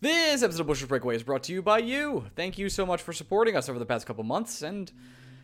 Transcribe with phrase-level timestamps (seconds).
[0.00, 2.26] This episode of Bush's Breakaway is brought to you by you.
[2.36, 4.92] Thank you so much for supporting us over the past couple months and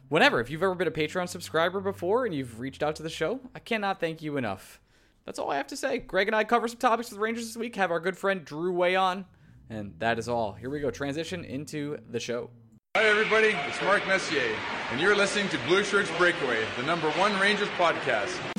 [0.09, 0.41] whenever.
[0.41, 3.41] If you've ever been a Patreon subscriber before and you've reached out to the show,
[3.53, 4.81] I cannot thank you enough.
[5.25, 5.99] That's all I have to say.
[5.99, 8.45] Greg and I cover some topics with the Rangers this week, have our good friend
[8.45, 9.25] Drew weigh on,
[9.69, 10.53] and that is all.
[10.53, 10.93] Here we go.
[10.93, 12.51] Transition into the show.
[12.97, 13.57] Hi, everybody.
[13.67, 14.55] It's Mark Messier,
[14.93, 18.54] and you're listening to Blue Shirts Breakaway, the number one Rangers podcast.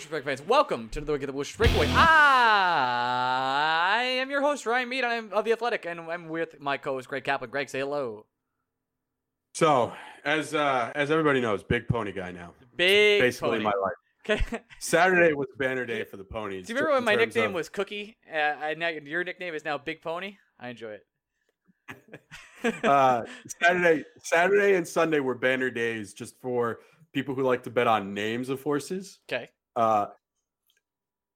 [0.00, 0.40] Hey, Bush Break fans.
[0.40, 1.86] Welcome to another week of the Bush Breakaway.
[1.92, 2.02] I
[4.18, 5.04] am your host, Ryan Mead.
[5.04, 7.50] I'm of The Athletic, and I'm with my co host, Greg Kaplan.
[7.50, 8.24] Greg, say hello.
[9.52, 9.92] So,
[10.24, 12.54] as uh, as everybody knows, big pony guy now.
[12.76, 13.64] Big Basically, pony.
[13.64, 13.92] my life.
[14.24, 14.42] Okay.
[14.78, 16.66] Saturday was banner day for the ponies.
[16.66, 18.16] Do you remember when my nickname of- was Cookie?
[18.32, 20.38] Uh, I, now your nickname is now Big Pony.
[20.58, 21.04] I enjoy it.
[22.84, 23.24] uh,
[23.60, 26.78] Saturday, Saturday and Sunday were banner days just for
[27.12, 29.18] people who like to bet on names of horses.
[29.30, 29.50] okay.
[29.76, 30.06] Uh,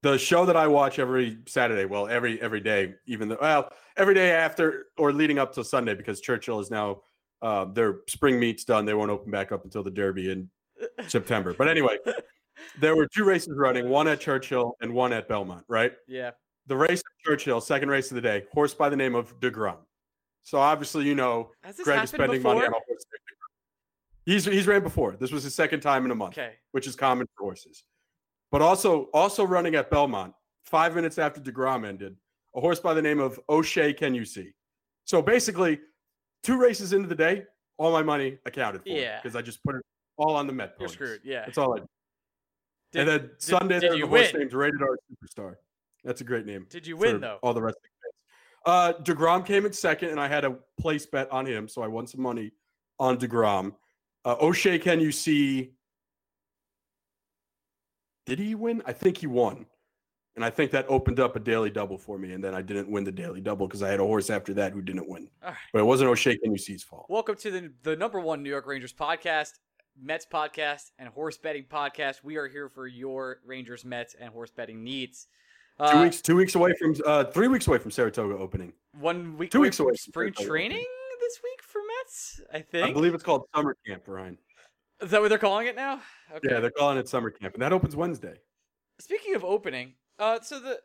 [0.03, 4.15] the show that I watch every Saturday, well, every every day, even though well, every
[4.15, 7.00] day after or leading up to Sunday, because Churchill is now
[7.43, 8.84] uh, their spring meet's done.
[8.84, 10.50] They won't open back up until the Derby in
[11.09, 11.55] September.
[11.55, 11.97] But anyway,
[12.78, 15.93] there were two races running, one at Churchill and one at Belmont, right?
[16.06, 16.33] Yeah.
[16.67, 19.77] The race at Churchill, second race of the day, horse by the name of DeGrom.
[20.43, 21.50] So obviously, you know,
[21.83, 22.55] Greg is spending before?
[22.56, 23.05] money on a horse.
[24.27, 25.17] He's he's ran before.
[25.19, 26.55] This was his second time in a month, Okay.
[26.73, 27.84] which is common for horses.
[28.54, 30.32] But also also running at Belmont,
[30.65, 32.15] five minutes after DeGrom ended,
[32.54, 34.53] a horse by the name of O'Shea Can You See?
[35.04, 35.81] So basically,
[36.44, 37.47] two races into the day,
[37.78, 38.91] all my money accounted for.
[38.91, 39.19] Yeah.
[39.20, 39.82] Because I just put it
[40.19, 40.76] all on the Met.
[40.78, 41.22] You're screwed.
[41.25, 41.44] Yeah.
[41.47, 41.88] That's all I did.
[42.93, 44.43] Did, and then Sunday, did a horse win?
[44.43, 45.56] named Rated R Superstar.
[46.04, 46.69] That's a great name.
[46.70, 47.41] Did you win, though?
[47.43, 48.70] All the rest of the.
[48.70, 51.88] Uh, Degrom came in second, and I had a place bet on him, so I
[51.88, 52.53] won some money
[53.00, 53.75] on Degrom.
[54.25, 55.72] Uh, O'Shea, can you see?
[58.27, 58.83] Did he win?
[58.87, 59.67] I think he won,
[60.35, 62.33] and I think that opened up a daily double for me.
[62.33, 64.73] And then I didn't win the daily double because I had a horse after that
[64.73, 65.29] who didn't win.
[65.43, 65.55] Right.
[65.73, 67.07] But it wasn't O'Shea, can fault.
[67.11, 69.51] Welcome to the the number one New York Rangers podcast,
[70.01, 72.25] Mets podcast, and horse betting podcast.
[72.25, 75.27] We are here for your Rangers, Mets, and horse betting needs.
[75.79, 78.73] Uh, two weeks, two weeks away from, uh, three weeks away from Saratoga opening.
[79.01, 79.51] One week.
[79.51, 80.87] two weeks away from spring Saratoga training
[81.21, 82.41] this week for Mets.
[82.53, 82.89] I think.
[82.89, 84.39] I believe it's called summer camp, Ryan.
[85.04, 86.00] Is that what they're calling it now?
[86.34, 86.48] Okay.
[86.50, 88.38] Yeah, they're calling it summer camp, and that opens Wednesday.
[88.98, 90.81] Speaking of opening, uh, so the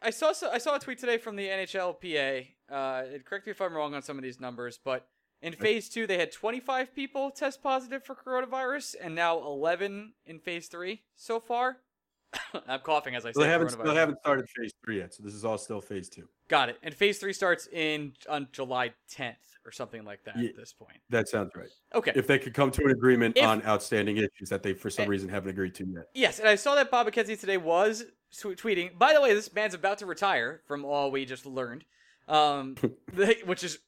[0.00, 2.46] I saw so, I saw a tweet today from the NHLPA.
[2.70, 5.08] Uh, correct me if I'm wrong on some of these numbers, but
[5.42, 10.38] in phase two they had 25 people test positive for coronavirus, and now 11 in
[10.38, 11.78] phase three so far.
[12.68, 13.42] I'm coughing as I say.
[13.42, 16.28] They haven't they haven't started phase three yet, so this is all still phase two.
[16.46, 16.78] Got it.
[16.84, 20.72] And phase three starts in on July 10th or something like that Ye- at this
[20.72, 20.98] point.
[21.10, 21.68] That sounds right.
[21.94, 22.12] Okay.
[22.14, 25.06] If they could come to an agreement If- on outstanding issues that they for some
[25.06, 25.08] Eh.
[25.08, 26.08] reason haven't agreed to yet.
[26.14, 28.98] Yes, and I saw that Bob McKenzie today was tw- tweeting.
[28.98, 31.84] By the way, this man's about to retire, from all we just learned,
[32.28, 32.76] um,
[33.44, 33.78] which is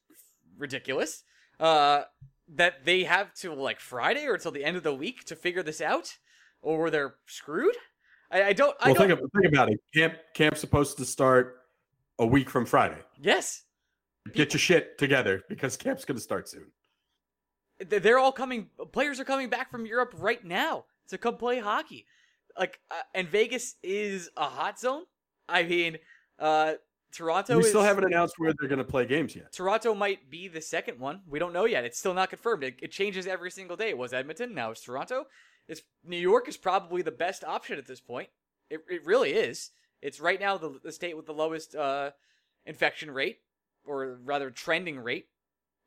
[0.57, 1.23] ridiculous.
[1.59, 2.03] Uh,
[2.49, 5.63] that they have to like Friday or until the end of the week to figure
[5.63, 6.17] this out,
[6.61, 7.75] or they're screwed.
[8.31, 8.75] I, I don't.
[8.79, 9.07] I Well, don't.
[9.09, 9.79] think, of, think about it.
[9.93, 11.57] Camp camp's supposed to start
[12.19, 12.97] a week from Friday.
[13.19, 13.63] yes,
[14.33, 16.67] Get your shit together because camp's going to start soon.
[17.79, 18.69] They're all coming.
[18.91, 22.05] Players are coming back from Europe right now to come play hockey.
[22.57, 25.03] Like, uh, and Vegas is a hot zone.
[25.47, 25.97] I mean,
[26.39, 26.73] uh,
[27.11, 27.57] Toronto.
[27.57, 29.53] we still is- haven't announced where they're going to play games yet.
[29.53, 31.21] Toronto might be the second one.
[31.27, 31.85] We don't know yet.
[31.85, 32.63] It's still not confirmed.
[32.63, 33.89] It, it changes every single day.
[33.89, 34.53] It was Edmonton.
[34.53, 35.25] Now it's Toronto.
[35.67, 38.29] It's New York is probably the best option at this point.
[38.69, 39.71] It, it really is.
[40.01, 42.11] It's right now the, the state with the lowest uh,
[42.65, 43.39] infection rate.
[43.87, 45.27] Or rather trending rate,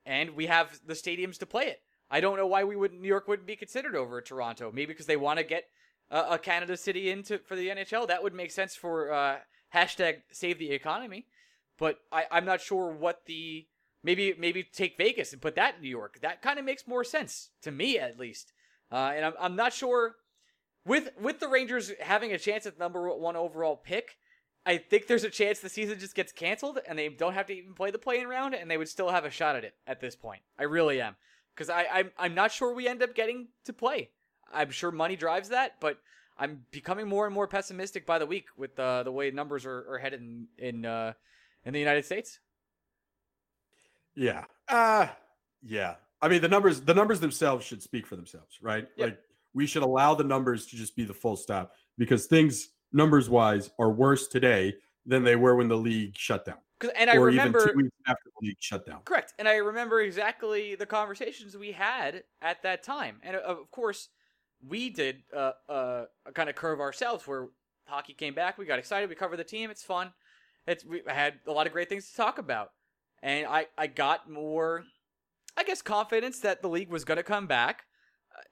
[0.04, 1.82] and we have the stadiums to play it.
[2.10, 4.72] I don't know why we would New York wouldn't be considered over Toronto.
[4.72, 5.64] Maybe because they want to get
[6.10, 8.08] uh, a Canada city into for the NHL.
[8.08, 9.38] That would make sense for uh,
[9.74, 11.26] hashtag save the economy.
[11.78, 13.66] But I, I'm not sure what the
[14.02, 16.18] maybe maybe take Vegas and put that in New York.
[16.20, 18.52] That kind of makes more sense to me at least.
[18.90, 20.16] Uh, and I'm I'm not sure
[20.84, 24.16] with with the Rangers having a chance at number one overall pick.
[24.66, 27.54] I think there's a chance the season just gets canceled and they don't have to
[27.54, 30.00] even play the playing round and they would still have a shot at it at
[30.00, 30.42] this point.
[30.58, 31.16] I really am
[31.54, 34.10] because I I'm I'm not sure we end up getting to play.
[34.52, 35.98] I'm sure money drives that, but
[36.38, 39.86] I'm becoming more and more pessimistic by the week with uh, the way numbers are,
[39.92, 41.12] are headed in in, uh,
[41.64, 42.40] in the United States.
[44.14, 44.44] Yeah.
[44.68, 45.08] Uh
[45.62, 45.94] yeah.
[46.20, 48.88] I mean the numbers the numbers themselves should speak for themselves, right?
[48.96, 49.08] Yep.
[49.08, 49.18] Like
[49.54, 53.70] we should allow the numbers to just be the full stop because things numbers wise
[53.78, 54.74] are worse today
[55.06, 56.58] than they were when the league shut down.
[56.96, 59.00] and I or remember even two weeks after the league shut down.
[59.04, 59.34] Correct.
[59.38, 63.18] And I remember exactly the conversations we had at that time.
[63.22, 64.08] And uh, of course,
[64.66, 67.48] we did uh, uh, a kind of curve ourselves where
[67.86, 68.56] hockey came back.
[68.56, 69.08] We got excited.
[69.08, 69.70] We covered the team.
[69.70, 70.12] It's fun.
[70.66, 72.70] It's we had a lot of great things to talk about.
[73.22, 74.84] And I, I got more,
[75.56, 77.84] I guess, confidence that the league was going to come back.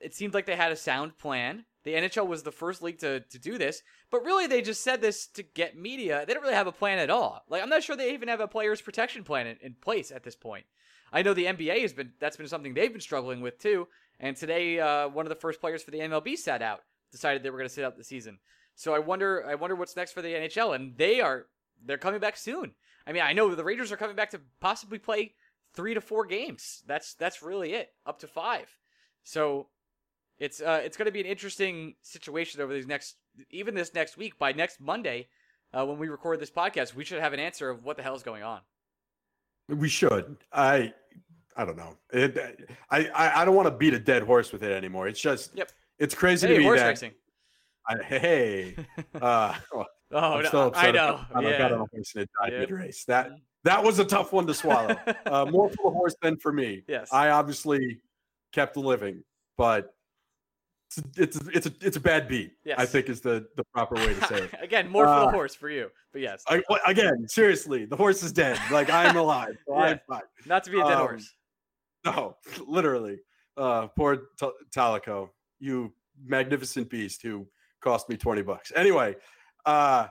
[0.01, 1.65] It seemed like they had a sound plan.
[1.85, 5.01] The NHL was the first league to, to do this, but really they just said
[5.01, 6.25] this to get media.
[6.27, 7.43] They don't really have a plan at all.
[7.49, 10.23] Like I'm not sure they even have a players protection plan in, in place at
[10.23, 10.67] this point.
[11.13, 13.89] I know the NBA has been that's been something they've been struggling with too.
[14.21, 16.81] And today, uh, one of the first players for the MLB sat out,
[17.13, 18.39] decided they were going to sit out the season.
[18.75, 21.47] So I wonder, I wonder what's next for the NHL, and they are
[21.85, 22.75] they're coming back soon.
[23.07, 25.35] I mean, I know the Rangers are coming back to possibly play
[25.75, 26.83] three to four games.
[26.87, 28.69] That's that's really it, up to five.
[29.23, 29.69] So
[30.39, 33.17] it's uh, it's going to be an interesting situation over these next,
[33.51, 34.39] even this next week.
[34.39, 35.29] By next Monday,
[35.73, 38.15] uh, when we record this podcast, we should have an answer of what the hell
[38.15, 38.61] is going on.
[39.69, 40.37] We should.
[40.53, 40.93] I
[41.57, 41.97] I don't know.
[42.13, 45.09] It, I I, don't want to beat a dead horse with it anymore.
[45.09, 45.73] It's just Yep.
[45.99, 47.13] it's crazy Hey, to be horse that racing.
[47.87, 48.77] I, hey
[49.21, 51.39] uh Oh, I'm no, still upset I about- know.
[51.39, 51.65] I got Yeah.
[51.67, 52.59] on a horse and it died Yeah.
[52.61, 53.05] mid-race.
[53.05, 53.31] That
[53.65, 54.97] that was a tough one to swallow.
[55.27, 56.85] uh, more for the horse than for me.
[56.89, 57.13] yes.
[57.13, 58.01] I obviously
[58.53, 59.23] kept living,
[59.59, 59.93] but
[60.97, 62.53] it's it's it's a it's a bad beat.
[62.77, 64.51] I think is the the proper way to say it.
[64.63, 68.23] Again, more for Uh, the horse for you, but yes, I, again, seriously, the horse
[68.23, 68.59] is dead.
[68.71, 69.57] Like I'm alive.
[69.67, 69.83] So Yeah.
[69.83, 70.23] I'm fine.
[70.47, 71.35] not to be a dead um, horse.
[72.05, 72.37] No,
[72.67, 73.21] literally.
[73.57, 75.93] Uh, poor T- Talico, you
[76.25, 77.47] magnificent beast who
[77.81, 78.73] cost me 20 bucks.
[78.77, 79.17] Anyway,
[79.67, 80.07] uh,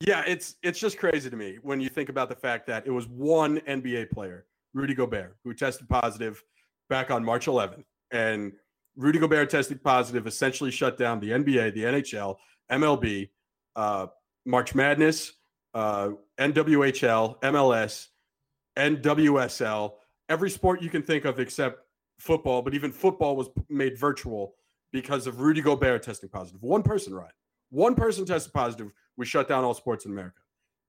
[0.00, 2.90] yeah, it's it's just crazy to me when you think about the fact that it
[2.90, 6.42] was one NBA player, Rudy Gobert, who tested positive
[6.88, 7.84] back on March 11th.
[8.12, 8.52] And
[8.96, 12.36] Rudy Gobert testing positive essentially shut down the NBA, the NHL,
[12.70, 13.28] MLB,
[13.76, 14.06] uh,
[14.44, 15.32] March Madness,
[15.74, 18.08] uh, NWHL, MLS,
[18.76, 19.92] NWSL,
[20.28, 21.80] every sport you can think of except
[22.18, 24.54] football, but even football was made virtual
[24.92, 26.62] because of Rudy Gobert testing positive.
[26.62, 27.32] One person, right?
[27.70, 28.90] One person tested positive.
[29.16, 30.40] We shut down all sports in America.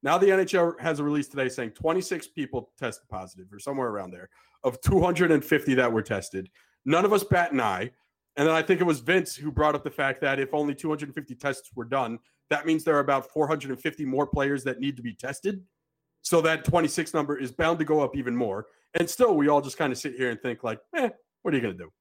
[0.03, 4.11] Now the NHL has a release today saying 26 people tested positive or somewhere around
[4.11, 4.29] there
[4.63, 6.49] of 250 that were tested.
[6.85, 7.91] None of us bat an eye.
[8.35, 10.75] And then I think it was Vince who brought up the fact that if only
[10.75, 12.19] 250 tests were done,
[12.49, 15.63] that means there are about 450 more players that need to be tested.
[16.21, 18.67] So that 26 number is bound to go up even more.
[18.93, 21.09] And still, we all just kind of sit here and think, like, eh,
[21.41, 21.91] what are you going to do?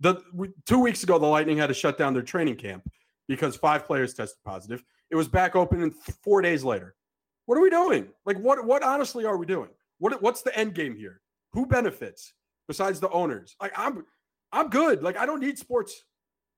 [0.00, 2.88] The two weeks ago, the Lightning had to shut down their training camp
[3.26, 4.82] because five players tested positive.
[5.10, 6.94] It was back open in th- four days later.
[7.46, 8.08] What are we doing?
[8.26, 8.64] Like, what?
[8.64, 9.70] What honestly are we doing?
[9.98, 10.20] What?
[10.22, 11.20] What's the end game here?
[11.52, 12.34] Who benefits
[12.68, 13.56] besides the owners?
[13.60, 14.04] Like, I'm,
[14.52, 15.02] I'm good.
[15.02, 16.04] Like, I don't need sports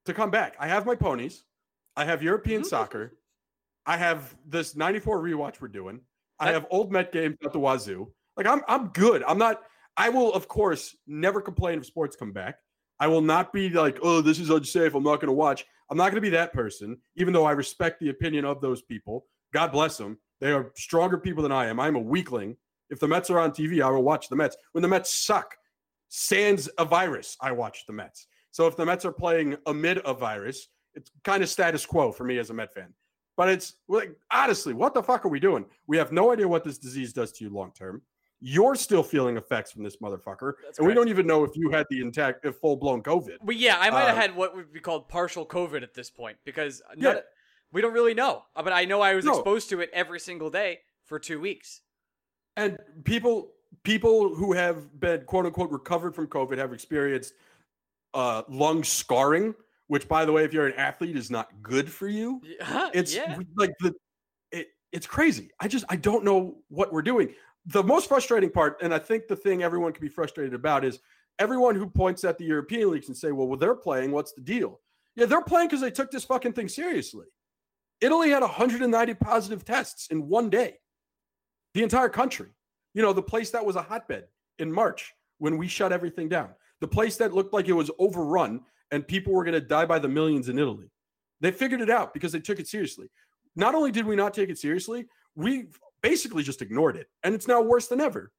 [0.07, 0.57] to come back.
[0.59, 1.45] I have my ponies.
[1.97, 2.69] I have European mm-hmm.
[2.69, 3.17] soccer.
[3.87, 6.01] I have this 94 rewatch we're doing.
[6.39, 8.13] I have old Met games at the wazoo.
[8.37, 9.23] Like I'm I'm good.
[9.25, 9.61] I'm not
[9.97, 12.57] I will of course never complain if sports come back.
[12.99, 14.95] I will not be like, "Oh, this is unsafe.
[14.95, 17.51] I'm not going to watch." I'm not going to be that person, even though I
[17.51, 19.27] respect the opinion of those people.
[19.53, 20.19] God bless them.
[20.41, 21.81] They are stronger people than I am.
[21.81, 22.57] I'm a weakling.
[22.91, 24.57] If the Mets are on TV, I will watch the Mets.
[24.73, 25.57] When the Mets suck,
[26.11, 28.27] sans a virus, I watch the Mets.
[28.51, 32.25] So if the Mets are playing amid a virus, it's kind of status quo for
[32.25, 32.93] me as a Met fan.
[33.37, 35.65] But it's like honestly, what the fuck are we doing?
[35.87, 38.03] We have no idea what this disease does to you long term.
[38.41, 41.71] You're still feeling effects from this motherfucker, That's and we don't even know if you
[41.71, 43.37] had the intact, if full blown COVID.
[43.43, 46.11] Well, yeah, I might have uh, had what would be called partial COVID at this
[46.11, 47.21] point because Yeah.
[47.71, 48.45] we don't really know.
[48.55, 49.33] But I know I was No.
[49.35, 51.83] exposed to it every single day for two weeks.
[52.57, 53.53] And people,
[53.85, 57.35] people who have been quote unquote recovered from COVID have experienced
[58.15, 59.55] uh, lung scarring,
[59.87, 62.41] which, by the way, if you're an athlete, is not good for you.
[62.45, 63.39] Yeah, It's yeah.
[63.57, 63.95] like the,
[64.53, 65.51] it, it's crazy.
[65.61, 67.35] I just I don't know what we're doing.
[67.67, 70.99] the most frustrating part, and I think the thing everyone can be frustrated about is
[71.39, 74.13] everyone who points at the European leagues and say, well, well they're playing.
[74.13, 74.81] What's the deal?
[75.17, 77.27] Yeah, they're playing because they took this fucking thing seriously.
[78.01, 80.79] Italy had 190 positive tests in one day.
[81.75, 82.49] The entire country.
[82.95, 84.25] You know, the place that was a hotbed
[84.59, 86.51] in March when we shut everything down.
[86.81, 89.99] The place that looked like it was overrun and people were going to die by
[89.99, 90.91] the millions in Italy.
[91.41, 93.09] They figured it out because they took it seriously.
[93.57, 95.69] Not only did we not take it seriously, we
[96.03, 97.09] basically just ignored it.
[97.23, 98.33] And it's now worse than ever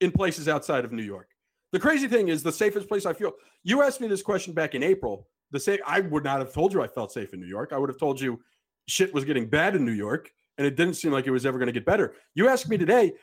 [0.00, 1.28] in places outside of New York.
[1.72, 3.32] The crazy thing is the safest place I feel.
[3.62, 5.26] You asked me this question back in April.
[5.50, 7.72] The same I would not have told you I felt safe in New York.
[7.72, 8.40] I would have told you
[8.86, 11.58] shit was getting bad in New York and it didn't seem like it was ever
[11.58, 12.14] going to get better.
[12.34, 13.14] You asked me today,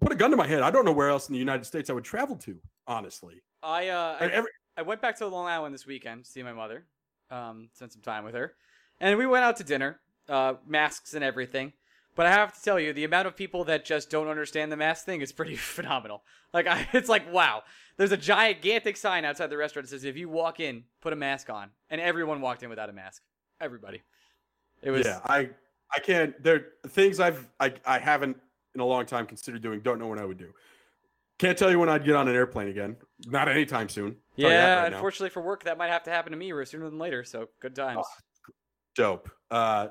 [0.00, 0.62] put a gun to my head.
[0.62, 3.42] I don't know where else in the United States I would travel to, honestly.
[3.62, 6.52] I uh I, every, I went back to Long Island this weekend to see my
[6.52, 6.86] mother,
[7.30, 8.54] um, spent some time with her,
[9.00, 11.72] and we went out to dinner, uh, masks and everything.
[12.16, 14.76] But I have to tell you, the amount of people that just don't understand the
[14.76, 16.22] mask thing is pretty phenomenal.
[16.52, 17.62] Like, I, it's like, wow.
[17.96, 21.16] There's a gigantic sign outside the restaurant that says, if you walk in, put a
[21.16, 21.70] mask on.
[21.90, 23.22] And everyone walked in without a mask.
[23.60, 24.02] Everybody.
[24.82, 25.06] It was.
[25.06, 25.50] Yeah, I,
[25.94, 26.40] I can't.
[26.42, 28.36] There are things I've, I, I haven't
[28.74, 29.80] in a long time considered doing.
[29.80, 30.50] Don't know what I would do.
[31.38, 32.96] Can't tell you when I'd get on an airplane again.
[33.26, 34.12] Not anytime soon.
[34.38, 34.96] Tell Yeah, right now.
[34.96, 37.24] unfortunately for work, that might have to happen to me sooner than later.
[37.24, 38.06] So good times.
[38.94, 39.28] dope.
[39.50, 39.88] Uh,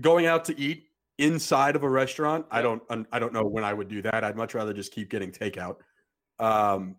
[0.00, 0.84] going out to eat
[1.18, 4.24] inside of a restaurant, I don't, I don't know when I would do that.
[4.24, 5.76] I'd much rather just keep getting takeout.
[6.38, 6.96] Um,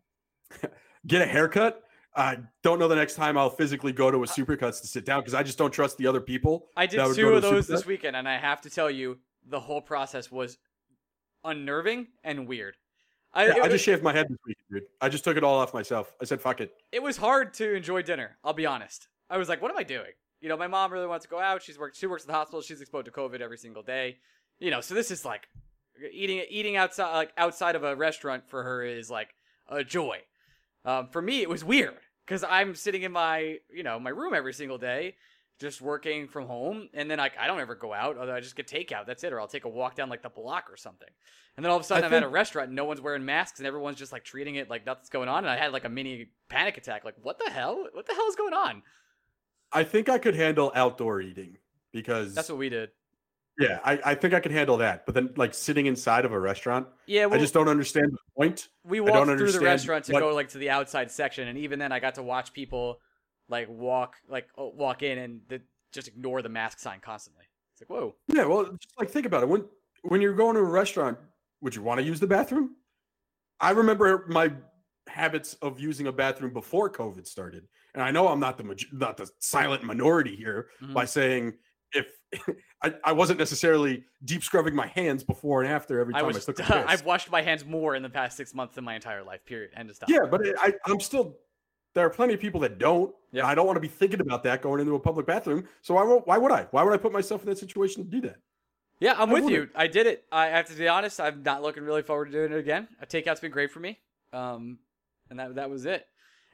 [1.08, 1.82] get a haircut.
[2.16, 5.22] I don't know the next time I'll physically go to a supercuts to sit down
[5.22, 6.68] because I just don't trust the other people.
[6.76, 7.68] I did two of those Supercut.
[7.68, 10.58] this weekend, and I have to tell you, the whole process was
[11.44, 12.76] unnerving and weird.
[13.34, 14.84] I, Yeah, I was- just shaved my head this week, dude.
[15.00, 16.14] I just took it all off myself.
[16.22, 18.38] I said, "Fuck it." it was hard to enjoy dinner.
[18.44, 19.08] I'll be honest.
[19.30, 20.12] I was like, what am I doing?
[20.42, 21.62] You know, my mom really wants to go out.
[21.64, 21.96] She's worked.
[21.96, 22.62] She works at the hospital.
[22.62, 24.18] She's exposed to COVID every single day.
[24.60, 25.48] You know, so this is like
[26.12, 29.30] eating eating outside like outside of a restaurant for her is like
[29.70, 30.20] a joy.
[30.84, 31.96] Um, for me, it was weird
[32.26, 35.16] because I'm sitting in my you know my room every single day,
[35.62, 38.18] just working from home, and then like I don't ever go out.
[38.18, 39.06] I just get takeout.
[39.06, 41.08] That's it, or I'll take a walk down like the block or something.
[41.56, 43.24] And then all of a sudden, I I'm at a restaurant and no one's wearing
[43.24, 45.44] masks, and everyone's just like treating it like nothing's going on.
[45.44, 47.06] And I had like a mini panic attack.
[47.06, 47.86] Like, what the hell?
[47.94, 48.82] What the hell is going on?
[49.72, 51.58] I think I could handle outdoor eating
[51.94, 52.90] because That's what we did.
[53.60, 55.06] yeah, I, I think I could handle that.
[55.06, 58.18] But then, like sitting inside of a restaurant, Yeah, well, I just don't understand the
[58.36, 58.70] point.
[58.84, 61.58] we don't walked through the restaurant to what- go like to the outside section, and
[61.60, 63.00] even then, I got to watch people
[63.52, 67.44] like walk like oh, walk in and the, just ignore the mask sign constantly.
[67.74, 68.16] It's like, whoa.
[68.28, 69.50] Yeah, well, just like think about it.
[69.50, 69.66] When
[70.04, 71.18] when you're going to a restaurant,
[71.62, 72.76] would you want to use the bathroom?
[73.60, 74.52] I remember my
[75.08, 78.90] habits of using a bathroom before COVID started, and I know I'm not the maj-
[78.94, 80.94] not the silent minority here Mhm.
[80.94, 81.54] by saying
[81.92, 82.08] if
[82.84, 86.46] I, I wasn't necessarily deep scrubbing my hands before and after every time I, was
[86.46, 86.86] took a piss.
[86.88, 89.46] I've washed my hands more in the past six months than my entire life.
[89.46, 89.72] Period.
[89.76, 90.10] End of stop.
[90.10, 91.36] yeah, but I, I'm still.
[91.94, 93.14] There are plenty of people that don't.
[93.32, 93.46] Yeah.
[93.46, 95.68] I don't want to be thinking about that going into a public bathroom.
[95.82, 96.68] So why, won't- why would I?
[96.72, 98.38] Why would I put myself in that situation to do that?
[99.00, 99.60] Yeah, I'm I with you.
[99.62, 99.72] wouldn't.
[99.76, 100.26] I did it.
[100.32, 101.20] I have to be honest.
[101.20, 102.88] I'm not looking really forward to doing it again.
[103.02, 104.00] A takeout's been great for me,
[104.32, 104.78] um,
[105.30, 106.06] and that that was it.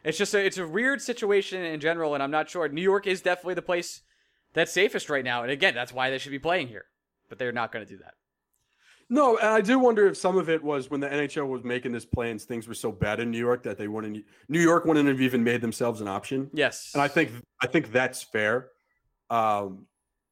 [0.03, 2.69] It's just a, it's a weird situation in general, and I'm not sure.
[2.69, 4.01] New York is definitely the place
[4.53, 6.85] that's safest right now, and again, that's why they should be playing here.
[7.27, 8.13] But they're not going to do that.
[9.09, 11.93] No, and I do wonder if some of it was when the NHL was making
[11.93, 14.25] this plans, things were so bad in New York that they wouldn't.
[14.49, 17.91] New York wouldn't have even made themselves an option, Yes, and I think I think
[17.91, 18.71] that's fair.
[19.29, 19.87] Um,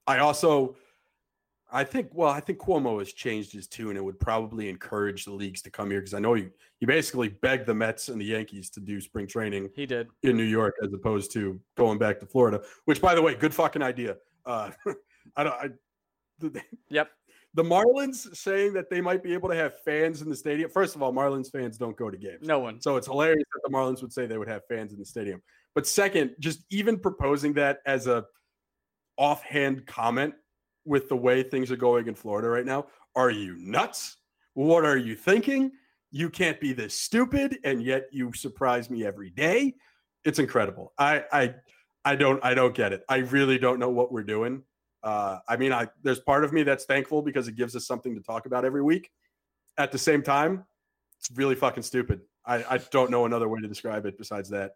[0.08, 0.76] I also,
[1.72, 5.32] I think, well, I think Cuomo has changed his tune and would probably encourage the
[5.34, 6.48] leagues to come here because I know he
[6.80, 10.10] he basically begged the Mets and the Yankees to do spring training he did.
[10.24, 12.62] in New York as opposed to going back to Florida.
[12.84, 14.18] Which, by the way, good fucking idea.
[14.46, 14.72] Uh,
[15.38, 15.54] I don't.
[15.54, 15.70] I,
[16.90, 17.10] Yep.
[17.56, 20.70] The Marlins saying that they might be able to have fans in the stadium.
[20.70, 22.46] First of all, Marlins fans don't go to games.
[22.46, 22.82] No one.
[22.82, 25.42] So it's hilarious that the Marlins would say they would have fans in the stadium.
[25.74, 28.26] But second, just even proposing that as a
[29.18, 30.34] offhand comment
[30.84, 34.18] with the way things are going in Florida right now, are you nuts?
[34.54, 35.72] What are you thinking?
[36.12, 39.76] You can't be this stupid, and yet you surprise me every day.
[40.26, 40.92] It's incredible.
[40.98, 41.56] I I
[42.04, 43.06] I don't I don't get it.
[43.08, 44.64] I really don't know what we're doing.
[45.06, 48.16] Uh, I mean, I there's part of me that's thankful because it gives us something
[48.16, 49.12] to talk about every week.
[49.78, 50.66] At the same time,
[51.20, 52.22] it's really fucking stupid.
[52.44, 54.72] I, I don't know another way to describe it besides that.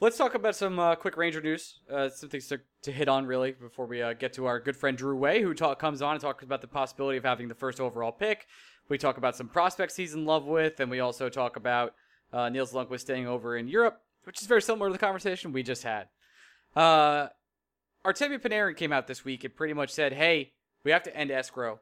[0.00, 1.80] Let's talk about some uh, quick Ranger news.
[1.90, 4.76] Uh, some things to, to hit on really before we uh, get to our good
[4.76, 7.54] friend Drew Way, who talk, comes on and talks about the possibility of having the
[7.54, 8.46] first overall pick.
[8.88, 11.94] We talk about some prospects he's in love with, and we also talk about
[12.32, 15.62] uh, Nils Lundkvist staying over in Europe, which is very similar to the conversation we
[15.62, 16.08] just had.
[18.04, 20.52] Artemi Panarin came out this week and pretty much said, "Hey,
[20.84, 21.80] we have to end escrow.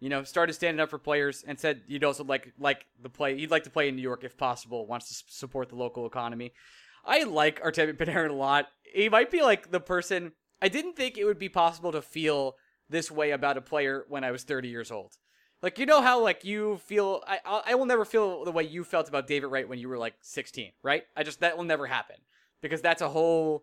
[0.00, 3.38] You know, started standing up for players and said you'd also like like the play.
[3.38, 4.86] He'd like to play in New York if possible.
[4.86, 6.52] Wants to support the local economy.
[7.04, 8.66] I like Artemi Panarin a lot.
[8.82, 10.32] He might be like the person.
[10.60, 12.56] I didn't think it would be possible to feel
[12.88, 15.16] this way about a player when I was 30 years old.
[15.62, 17.22] Like you know how like you feel.
[17.26, 19.98] I I will never feel the way you felt about David Wright when you were
[19.98, 21.04] like 16, right?
[21.16, 22.16] I just that will never happen
[22.60, 23.62] because that's a whole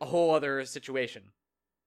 [0.00, 1.22] a whole other situation.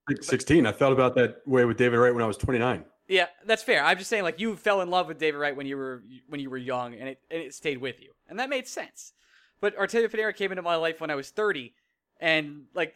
[0.07, 0.65] Like 16.
[0.65, 2.83] I felt about that way with David Wright when I was 29.
[3.07, 3.83] Yeah, that's fair.
[3.83, 6.39] I'm just saying, like you fell in love with David Wright when you were when
[6.39, 9.13] you were young, and it and it stayed with you, and that made sense.
[9.59, 11.73] But Artemi Panarin came into my life when I was 30,
[12.19, 12.93] and like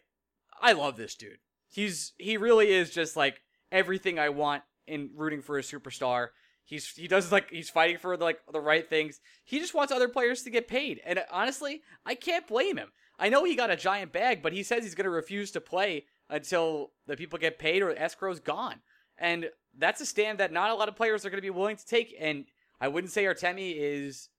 [0.61, 1.39] I love this dude.
[1.67, 3.41] He's he really is just like
[3.71, 6.27] everything I want in rooting for a superstar.
[6.63, 9.19] He's he does like he's fighting for the, like the right things.
[9.43, 12.91] He just wants other players to get paid, and honestly, I can't blame him.
[13.19, 15.61] I know he got a giant bag, but he says he's going to refuse to
[15.61, 18.81] play until the people get paid or escrow's gone.
[19.17, 21.77] And that's a stand that not a lot of players are going to be willing
[21.77, 22.15] to take.
[22.19, 22.45] And
[22.81, 24.29] I wouldn't say Artemi is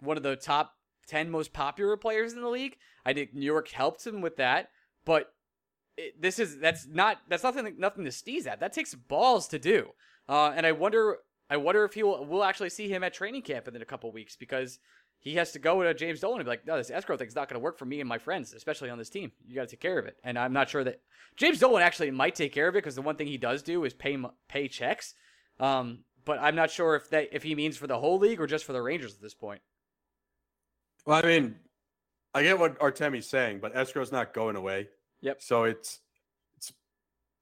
[0.00, 0.74] one of the top
[1.08, 2.76] 10 most popular players in the league.
[3.04, 4.68] I think New York helped him with that,
[5.04, 5.32] but
[5.96, 8.60] it, this is that's not that's nothing nothing to sneeze at.
[8.60, 9.88] That takes balls to do.
[10.28, 11.16] Uh, and I wonder
[11.48, 14.12] I wonder if he will we'll actually see him at training camp in a couple
[14.12, 14.78] weeks because
[15.20, 17.48] he has to go to James Dolan and be like, no, this escrow thing's not
[17.48, 19.32] going to work for me and my friends, especially on this team.
[19.46, 20.16] You got to take care of it.
[20.22, 21.00] And I'm not sure that
[21.36, 23.84] James Dolan actually might take care of it because the one thing he does do
[23.84, 24.16] is pay
[24.48, 25.14] pay checks.
[25.58, 28.46] Um, but I'm not sure if that if he means for the whole league or
[28.46, 29.60] just for the Rangers at this point.
[31.04, 31.56] Well, I mean,
[32.34, 34.88] I get what Artemi's saying, but escrow's not going away.
[35.22, 35.42] Yep.
[35.42, 35.98] So it's
[36.56, 36.72] it's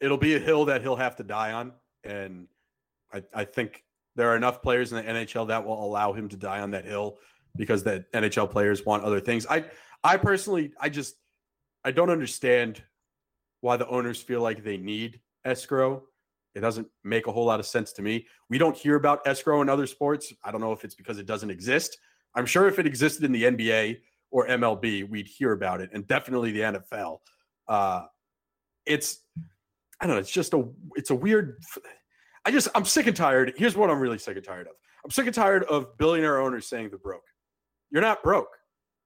[0.01, 1.73] it'll be a hill that he'll have to die on,
[2.05, 2.47] and
[3.13, 3.83] I I think
[4.15, 6.87] there are enough players in the NHL that will allow him to die on that
[6.87, 7.19] hill
[7.57, 9.47] because the NHL players want other things.
[9.49, 9.65] I
[10.03, 11.17] I personally I just
[11.85, 12.83] I don't understand
[13.61, 16.03] why the owners feel like they need escrow.
[16.55, 18.27] It doesn't make a whole lot of sense to me.
[18.49, 20.33] We don't hear about escrow in other sports.
[20.43, 21.99] I don't know if it's because it doesn't exist.
[22.35, 23.99] I'm sure if it existed in the NBA
[24.31, 27.19] or MLB, we'd hear about it, and definitely the NFL.
[27.69, 28.03] Uh,
[28.85, 29.19] it's
[30.01, 30.21] I don't know.
[30.21, 31.59] It's just a it's a weird.
[32.45, 33.55] I just I'm sick and tired.
[33.57, 34.75] Here's what I'm really sick and tired of.
[35.05, 37.25] I'm sick and tired of billionaire owners saying they're broke.
[37.91, 38.49] You're not broke.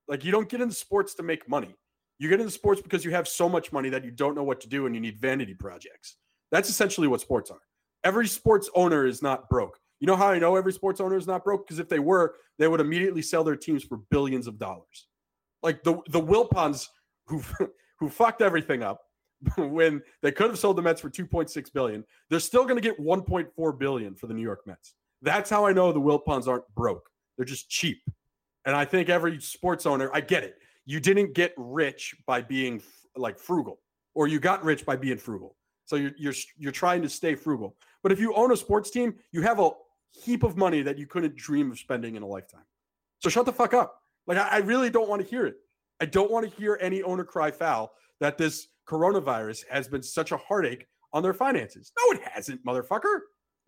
[0.08, 1.76] Like you don't get into sports to make money.
[2.18, 4.60] You get into sports because you have so much money that you don't know what
[4.60, 6.16] to do and you need vanity projects.
[6.50, 7.60] That's essentially what sports are.
[8.04, 9.78] Every sports owner is not broke.
[10.00, 11.66] You know how I know every sports owner is not broke?
[11.66, 15.06] Because if they were, they would immediately sell their teams for billions of dollars.
[15.62, 16.88] Like the the Wilpons
[17.26, 17.42] who
[17.98, 19.00] who fucked everything up
[19.56, 22.98] when they could have sold the Mets for 2.6 billion, they're still going to get
[22.98, 24.94] 1.4 billion for the New York Mets.
[25.22, 27.08] That's how I know the Wilpons aren't broke.
[27.36, 28.02] They're just cheap.
[28.64, 30.56] And I think every sports owner, I get it.
[30.84, 33.80] You didn't get rich by being f- like frugal,
[34.14, 35.56] or you got rich by being frugal.
[35.84, 37.76] So you're you're you're trying to stay frugal.
[38.02, 39.70] But if you own a sports team, you have a
[40.12, 42.64] heap of money that you couldn't dream of spending in a lifetime.
[43.20, 44.00] So shut the fuck up.
[44.26, 45.56] Like I, I really don't want to hear it.
[46.00, 50.32] I don't want to hear any owner cry foul that this coronavirus has been such
[50.32, 51.92] a heartache on their finances.
[51.98, 53.20] No, it hasn't, motherfucker.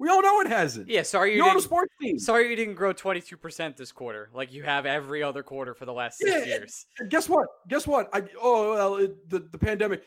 [0.03, 0.89] We all know it hasn't.
[0.89, 2.19] Yeah, sorry you, you own a sports team.
[2.19, 5.93] Sorry you didn't grow 22% this quarter like you have every other quarter for the
[5.93, 6.87] last six Yeah, years.
[7.09, 7.47] Guess what?
[7.69, 8.09] Guess what?
[8.13, 10.03] I oh well, it, the the pandemic.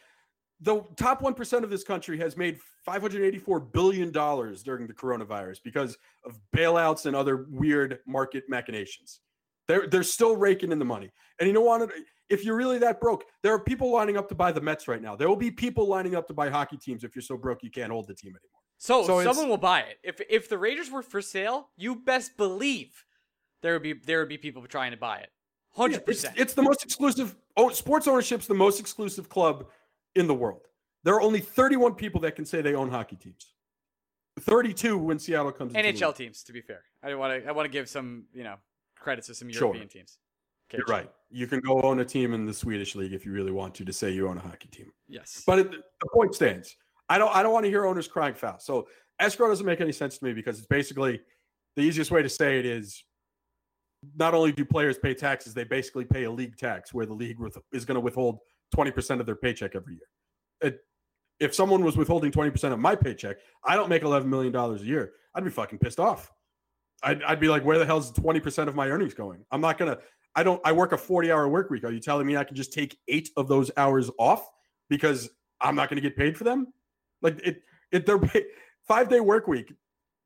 [0.59, 4.63] The top one percent of this country has made five hundred eighty four billion dollars
[4.63, 9.21] during the coronavirus because of bailouts and other weird market machinations.
[9.69, 11.09] They're they're still raking in the money.
[11.39, 11.89] And you know what?
[12.27, 15.01] If you're really that broke, there are people lining up to buy the Mets right
[15.01, 15.15] now.
[15.15, 17.71] There will be people lining up to buy hockey teams if you're so broke you
[17.71, 18.64] can't hold the team anymore.
[18.77, 19.99] So, So someone will buy it.
[20.03, 23.05] If if the Raiders were for sale, you best believe
[23.61, 25.29] there would be there would be people trying to buy it.
[25.71, 26.35] Hundred it's, percent.
[26.37, 27.35] it's the most exclusive.
[27.57, 29.67] Oh, sports ownership's the most exclusive club
[30.15, 30.67] in the world.
[31.03, 33.53] There are only 31 people that can say they own hockey teams.
[34.39, 35.73] 32 when Seattle comes.
[35.73, 36.81] NHL teams, to be fair.
[37.03, 38.55] I want to I want to give some you know
[38.97, 39.67] credits to some Sure.
[39.67, 40.17] European teams.
[40.69, 41.09] Okay, You're right.
[41.29, 43.85] You can go own a team in the Swedish league if you really want to
[43.85, 44.91] to say you own a hockey team.
[45.07, 45.43] Yes.
[45.45, 46.75] But it, the point stands.
[47.09, 47.35] I don't.
[47.35, 48.59] I don't want to hear owners crying foul.
[48.59, 48.87] So
[49.19, 51.21] escrow doesn't make any sense to me because it's basically
[51.75, 53.03] the easiest way to say it is
[54.15, 57.39] not only do players pay taxes, they basically pay a league tax where the league
[57.39, 58.39] with, is going to withhold
[58.75, 60.07] 20% of their paycheck every year.
[60.61, 60.79] It,
[61.39, 65.13] if someone was withholding 20% of my paycheck, I don't make $11 million a year.
[65.33, 66.31] I'd be fucking pissed off.
[67.03, 69.43] I'd, I'd be like, where the hell's 20% of my earnings going?
[69.51, 70.01] I'm not going to,
[70.35, 71.83] I don't, I work a 40 hour work week.
[71.83, 74.49] Are you telling me I can just take eight of those hours off
[74.89, 76.67] because I'm not going to get paid for them?
[77.25, 78.21] Like it, it, they're
[78.87, 79.73] five day work week.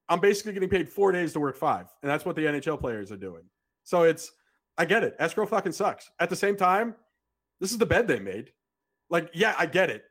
[0.10, 1.86] I'm basically getting paid four days to work five.
[2.04, 3.44] And that's what the NHL players are doing.
[3.86, 4.32] So it's,
[4.78, 5.16] I get it.
[5.18, 6.12] Escrow fucking sucks.
[6.20, 6.96] At the same time,
[7.62, 8.52] this is the bed they made.
[9.10, 10.04] Like, yeah, I get it.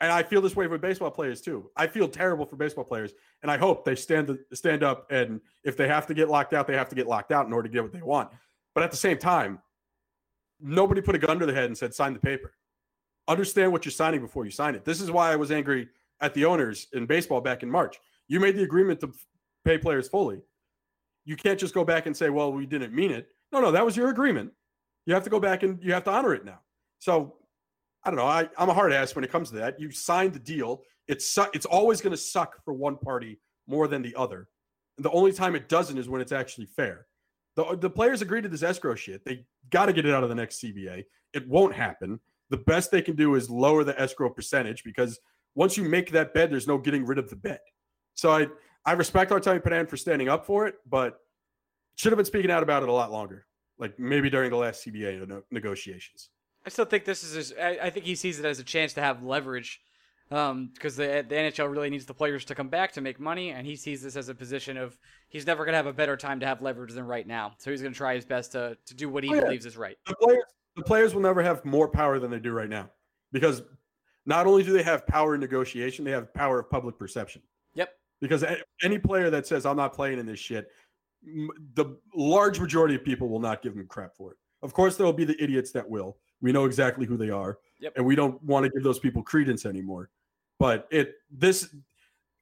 [0.00, 1.70] And I feel this way with baseball players too.
[1.76, 5.06] I feel terrible for baseball players, and I hope they stand stand up.
[5.12, 7.52] And if they have to get locked out, they have to get locked out in
[7.52, 8.30] order to get what they want.
[8.74, 9.60] But at the same time,
[10.60, 12.52] nobody put a gun to their head and said sign the paper.
[13.28, 14.84] Understand what you're signing before you sign it.
[14.84, 15.88] This is why I was angry
[16.22, 17.98] at the owners in baseball back in March.
[18.28, 19.12] You made the agreement to
[19.64, 20.40] pay players fully.
[21.24, 23.84] You can't just go back and say, "Well, we didn't mean it." No, no, that
[23.84, 24.52] was your agreement.
[25.04, 26.60] You have to go back and you have to honor it now.
[26.98, 27.34] So
[28.04, 28.26] I don't know.
[28.26, 29.78] I, I'm a hard ass when it comes to that.
[29.78, 30.82] You signed the deal.
[31.08, 34.48] It's su- it's always going to suck for one party more than the other.
[34.96, 37.06] And the only time it doesn't is when it's actually fair.
[37.54, 39.24] The, the players agreed to this escrow shit.
[39.24, 41.04] They got to get it out of the next CBA.
[41.32, 42.20] It won't happen.
[42.50, 45.18] The best they can do is lower the escrow percentage because
[45.54, 47.60] once you make that bed, there's no getting rid of the bed.
[48.14, 48.46] So I
[48.84, 51.18] I respect Artemi Panarin for standing up for it, but
[51.96, 53.46] should have been speaking out about it a lot longer.
[53.78, 56.28] Like maybe during the last CBA negotiations.
[56.64, 57.32] I still think this is.
[57.32, 59.80] His, I, I, think he sees it as a chance to have leverage,
[60.28, 63.50] because um, the the NHL really needs the players to come back to make money,
[63.50, 64.96] and he sees this as a position of
[65.28, 67.54] he's never going to have a better time to have leverage than right now.
[67.58, 69.40] So he's going to try his best to to do what he oh, yeah.
[69.40, 69.96] believes is right.
[70.06, 70.44] The players,
[70.76, 72.90] the players will never have more power than they do right now,
[73.32, 73.62] because
[74.26, 77.42] not only do they have power in negotiation, they have power of public perception.
[77.74, 77.90] Yep.
[78.20, 78.44] Because
[78.82, 80.68] any player that says I'm not playing in this shit,
[81.74, 84.36] the large majority of people will not give them crap for it.
[84.62, 87.58] Of course, there will be the idiots that will we know exactly who they are,
[87.80, 87.92] yep.
[87.96, 90.10] and we don't want to give those people credence anymore.
[90.58, 91.74] But it this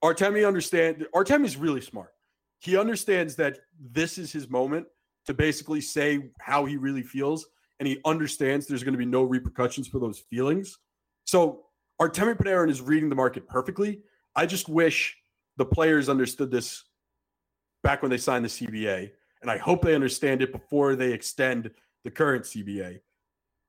[0.02, 2.12] Artemi understand Artemi's really smart.
[2.58, 4.86] He understands that this is his moment
[5.26, 7.46] to basically say how he really feels,
[7.78, 10.78] and he understands there's going to be no repercussions for those feelings.
[11.24, 11.66] So
[12.00, 14.00] Artemi Panarin is reading the market perfectly.
[14.34, 15.16] I just wish
[15.56, 16.84] the players understood this
[17.82, 19.10] back when they signed the CBA,
[19.42, 21.70] and I hope they understand it before they extend
[22.04, 23.00] the current CBA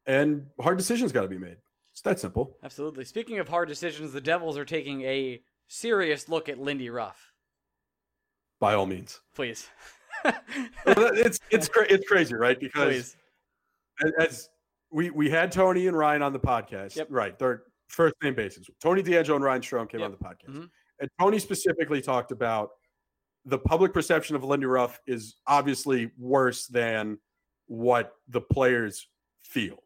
[0.06, 1.58] and hard decisions got to be made.
[1.91, 2.58] It's that simple.
[2.63, 3.06] Absolutely.
[3.06, 7.34] Speaking of hard decisions, the Devils are taking a serious look at Lindy Ruff.
[8.60, 9.67] By all means, please.
[10.86, 12.60] it's it's it's crazy, right?
[12.60, 13.15] Because
[14.04, 14.50] as, as,
[14.91, 17.08] we we had Tony and Ryan on the podcast, yep.
[17.10, 17.38] right?
[17.39, 18.69] They're first name basis.
[18.82, 20.12] Tony DeAngelo and Ryan Strome came yep.
[20.12, 20.65] on the podcast, mm-hmm.
[20.99, 22.71] and Tony specifically talked about
[23.45, 27.17] the public perception of Lindy Ruff is obviously worse than
[27.67, 29.08] what the players
[29.43, 29.80] feel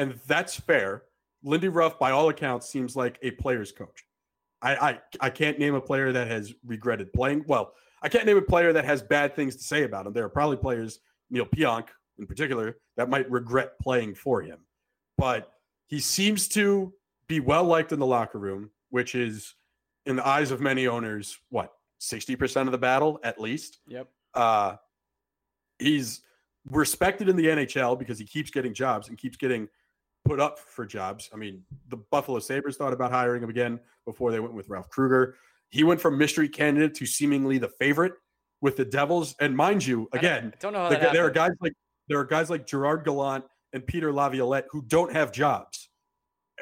[0.00, 1.02] and that's fair.
[1.44, 4.04] Lindy Ruff, by all accounts, seems like a player's coach.
[4.62, 7.44] I, I I can't name a player that has regretted playing.
[7.46, 10.14] Well, I can't name a player that has bad things to say about him.
[10.14, 14.58] There are probably players, Neal Pionk in particular, that might regret playing for him.
[15.16, 15.50] But
[15.86, 16.92] he seems to
[17.30, 19.54] be well liked in the locker room, which is,
[20.04, 23.78] in the eyes of many owners, what sixty percent of the battle at least.
[23.86, 24.08] Yep.
[24.34, 24.76] Uh,
[25.78, 26.22] he's
[26.70, 29.68] respected in the NHL because he keeps getting jobs and keeps getting
[30.24, 31.30] put up for jobs.
[31.32, 34.90] I mean, the Buffalo Sabres thought about hiring him again before they went with Ralph
[34.90, 35.36] Krueger.
[35.70, 38.14] He went from mystery candidate to seemingly the favorite
[38.60, 39.36] with the Devils.
[39.40, 41.72] And mind you, again, I don't know the, there are guys like
[42.08, 45.89] there are guys like Gerard Gallant and Peter Laviolette who don't have jobs,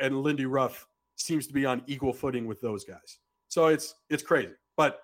[0.01, 3.19] and Lindy Ruff seems to be on equal footing with those guys.
[3.49, 4.53] So it's it's crazy.
[4.77, 5.01] But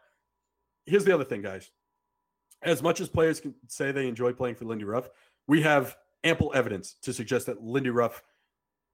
[0.86, 1.70] here's the other thing, guys.
[2.62, 5.08] As much as players can say they enjoy playing for Lindy Ruff,
[5.46, 8.22] we have ample evidence to suggest that Lindy Ruff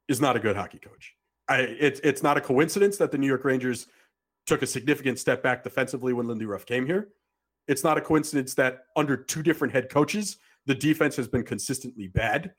[0.09, 1.15] is not a good hockey coach.
[1.49, 3.87] I, it's it's not a coincidence that the New York Rangers
[4.47, 7.09] took a significant step back defensively when Lindy Ruff came here.
[7.69, 12.09] It's not a coincidence that under two different head coaches, the defense has been consistently
[12.09, 12.55] bad.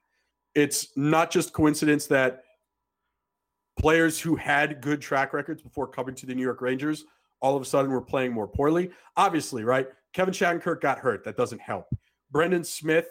[0.56, 2.44] It's not just coincidence that
[3.82, 7.04] players who had good track records before coming to the New York Rangers
[7.42, 8.92] all of a sudden were playing more poorly.
[9.18, 9.88] Obviously, right?
[10.14, 11.24] Kevin Shattenkirk got hurt.
[11.24, 11.88] That doesn't help.
[12.30, 13.08] Brendan Smith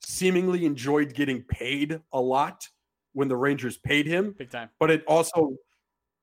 [0.00, 2.68] seemingly enjoyed getting paid a lot
[3.12, 4.34] when the Rangers paid him.
[4.38, 4.70] Big time.
[4.78, 5.56] But it also,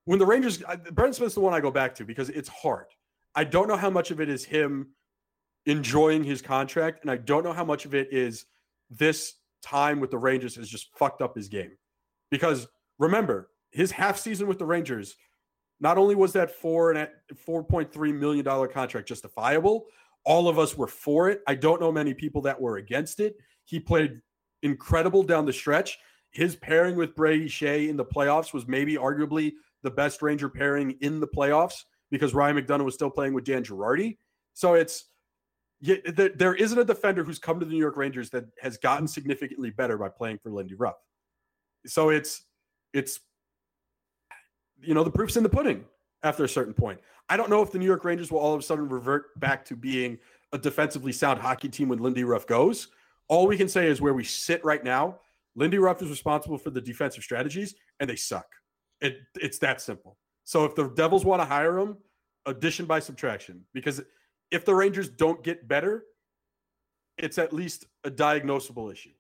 [0.06, 2.86] when the Rangers, uh, Brendan Smith's the one I go back to because it's hard.
[3.36, 4.90] I don't know how much of it is him
[5.66, 8.46] enjoying his contract, and I don't know how much of it is
[8.90, 11.72] this time with the Rangers has just fucked up his game.
[12.32, 15.16] Because remember, his half season with the Rangers,
[15.80, 17.10] not only was that four and
[17.46, 19.86] four point three million dollar contract justifiable,
[20.26, 21.42] all of us were for it.
[21.48, 23.36] I don't know many people that were against it.
[23.66, 24.20] He played
[24.62, 25.98] incredible down the stretch
[26.32, 30.92] his pairing with Brady Skjei in the playoffs was maybe arguably the best Ranger pairing
[31.02, 34.18] in the playoffs because Ryan McDonagh was still playing with Dan Girardi.
[34.54, 35.06] So it's
[35.82, 35.96] yeah,
[36.36, 39.70] there isn't a defender who's come to the New York Rangers that has gotten significantly
[39.70, 40.98] better by playing for Lindy Ruff.
[41.86, 42.44] So it's
[42.94, 43.22] it's
[44.82, 45.86] you know the proof's in the pudding
[46.24, 47.00] after a certain point.
[47.30, 49.64] I don't know if the New York Rangers will all of a sudden revert back
[49.66, 50.18] to being
[50.52, 52.88] a defensively sound hockey team when Lindy Ruff goes.
[53.28, 55.20] All we can say is where we sit right now
[55.56, 58.48] Lindy Ruff is responsible for the defensive strategies, and they suck.
[59.02, 60.18] It, it's that simple.
[60.46, 61.98] So if the Devils want to hire him,
[62.46, 63.66] addition by subtraction.
[63.74, 64.02] Because
[64.52, 66.06] if the Rangers don't get better,
[67.18, 69.12] it's at least a diagnosable issue.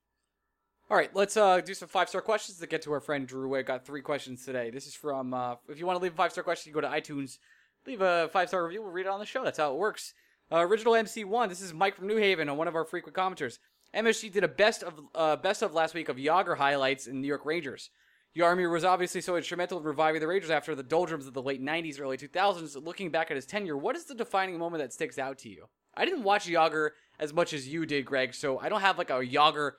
[0.92, 3.56] All right, let's uh, do some five star questions to get to our friend Drew.
[3.56, 4.72] I got three questions today.
[4.72, 6.82] This is from, uh, if you want to leave a five star question, you go
[6.82, 7.38] to iTunes,
[7.86, 8.82] leave a five star review.
[8.82, 9.44] We'll read it on the show.
[9.44, 10.16] That's how it works.
[10.52, 11.48] Uh, original MC1.
[11.48, 13.60] This is Mike from New Haven, one of our frequent commenters.
[13.96, 17.28] MSG did a best of uh, best of last week of Jagr highlights in New
[17.28, 17.92] York Rangers.
[18.36, 21.64] Jaromir was obviously so instrumental in reviving the Rangers after the doldrums of the late
[21.64, 22.84] 90s, early 2000s.
[22.84, 25.66] Looking back at his tenure, what is the defining moment that sticks out to you?
[25.96, 29.12] I didn't watch Jagr as much as you did, Greg, so I don't have like
[29.12, 29.74] a like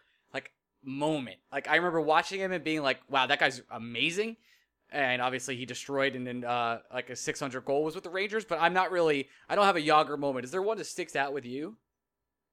[0.85, 1.37] moment.
[1.53, 4.37] Like I remember watching him and being like, "Wow, that guy's amazing."
[4.93, 8.45] And obviously, he destroyed and then uh, like a 600 goal was with the Rangers.
[8.45, 9.29] But I'm not really.
[9.49, 10.45] I don't have a Jagr moment.
[10.45, 11.77] Is there one that sticks out with you?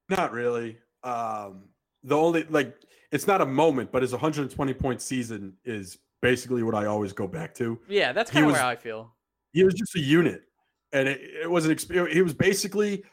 [0.08, 0.78] Not really.
[1.02, 1.64] Um,
[2.04, 2.76] the only like
[3.10, 7.26] it's not a moment, but his 120 point season is basically what I always go
[7.26, 7.78] back to.
[7.88, 9.14] Yeah, that's kind of where I feel.
[9.52, 10.42] He was just a unit,
[10.92, 12.14] and it, it was an experience.
[12.14, 13.04] He was basically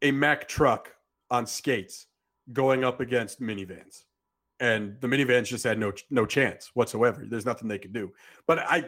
[0.00, 0.94] a Mack truck
[1.30, 2.06] on skates
[2.52, 4.04] going up against minivans
[4.60, 7.24] and the minivans just had no no chance whatsoever.
[7.26, 8.12] There's nothing they could do.
[8.46, 8.86] But I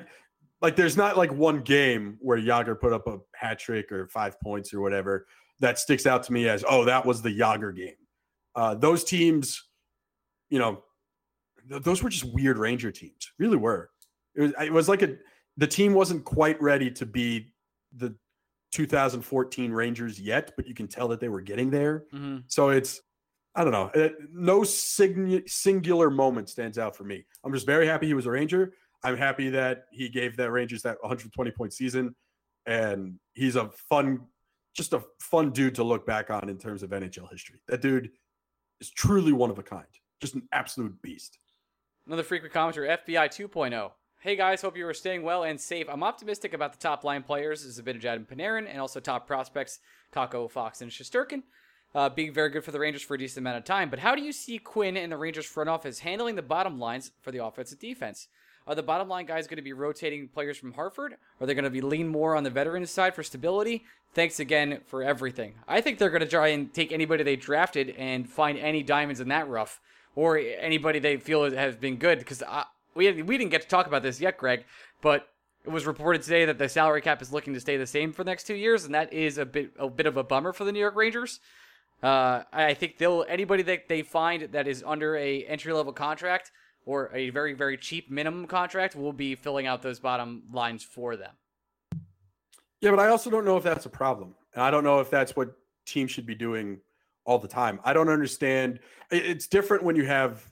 [0.60, 4.40] like there's not like one game where Jagr put up a hat trick or five
[4.40, 5.26] points or whatever
[5.60, 7.94] that sticks out to me as oh that was the Jagr game.
[8.54, 9.68] Uh, those teams,
[10.48, 10.82] you know,
[11.68, 13.32] th- those were just weird Ranger teams.
[13.38, 13.90] Really were.
[14.34, 15.16] It was it was like a
[15.56, 17.52] the team wasn't quite ready to be
[17.96, 18.14] the
[18.72, 22.04] 2014 Rangers yet, but you can tell that they were getting there.
[22.14, 22.38] Mm-hmm.
[22.46, 23.00] So it's
[23.54, 23.90] I don't know.
[23.94, 27.24] Uh, no singular moment stands out for me.
[27.44, 28.74] I'm just very happy he was a Ranger.
[29.02, 32.14] I'm happy that he gave that Rangers that 120 point season,
[32.66, 34.20] and he's a fun,
[34.74, 37.60] just a fun dude to look back on in terms of NHL history.
[37.66, 38.10] That dude
[38.80, 39.86] is truly one of a kind,
[40.20, 41.38] just an absolute beast.
[42.06, 43.90] Another frequent commenter, FBI 2.0.
[44.20, 45.86] Hey guys, hope you are staying well and safe.
[45.88, 49.80] I'm optimistic about the top line players, Zibanejad and Panarin, and also top prospects,
[50.14, 51.42] Kakko, Fox, and Shesterkin
[51.94, 53.90] uh, being very good for the Rangers for a decent amount of time.
[53.90, 57.12] But how do you see Quinn and the Rangers front office handling the bottom lines
[57.22, 58.28] for the offensive defense?
[58.66, 61.16] Are the bottom line guys going to be rotating players from Hartford?
[61.40, 63.84] Are they going to be lean more on the veteran side for stability?
[64.14, 65.54] Thanks again for everything.
[65.66, 69.20] I think they're going to try and take anybody they drafted and find any diamonds
[69.20, 69.80] in that rough,
[70.14, 72.18] or anybody they feel has been good.
[72.18, 72.42] Because
[72.94, 74.64] we we didn't get to talk about this yet, Greg,
[75.00, 75.28] but
[75.64, 78.24] it was reported today that the salary cap is looking to stay the same for
[78.24, 80.64] the next two years, and that is a bit a bit of a bummer for
[80.64, 81.40] the New York Rangers.
[82.02, 86.50] Uh, I think they'll anybody that they find that is under a entry level contract
[86.86, 91.16] or a very very cheap minimum contract will be filling out those bottom lines for
[91.16, 91.32] them.
[92.80, 95.10] Yeah, but I also don't know if that's a problem, and I don't know if
[95.10, 95.52] that's what
[95.84, 96.80] teams should be doing
[97.24, 97.80] all the time.
[97.84, 98.80] I don't understand.
[99.10, 100.50] It's different when you have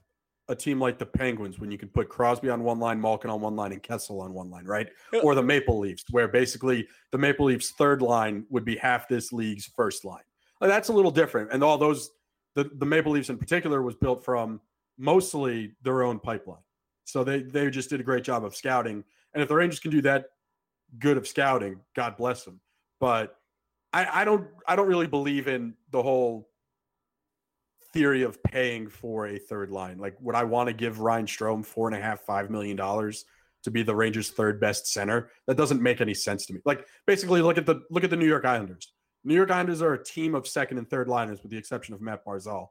[0.48, 3.40] a team like the Penguins when you can put Crosby on one line, Malkin on
[3.40, 4.88] one line, and Kessel on one line, right?
[5.22, 9.32] Or the Maple Leafs, where basically the Maple Leafs' third line would be half this
[9.32, 10.22] league's first line.
[10.60, 11.52] Like, that's a little different.
[11.52, 12.10] And all those,
[12.54, 14.60] the, the Maple Leafs in particular, was built from
[14.98, 16.62] mostly their own pipeline.
[17.04, 19.02] So they they just did a great job of scouting.
[19.32, 20.26] And if the Rangers can do that
[20.98, 22.60] good of scouting, God bless them.
[23.00, 23.36] But
[23.92, 26.50] I, I don't I don't really believe in the whole
[27.94, 29.98] theory of paying for a third line.
[29.98, 33.24] Like, would I want to give Ryan Strome four and a half, five million dollars
[33.62, 35.30] to be the Rangers' third best center?
[35.46, 36.60] That doesn't make any sense to me.
[36.66, 38.92] Like, basically, look at the look at the New York Islanders.
[39.24, 42.00] New York Islanders are a team of second and third liners, with the exception of
[42.00, 42.68] Mat Barzal,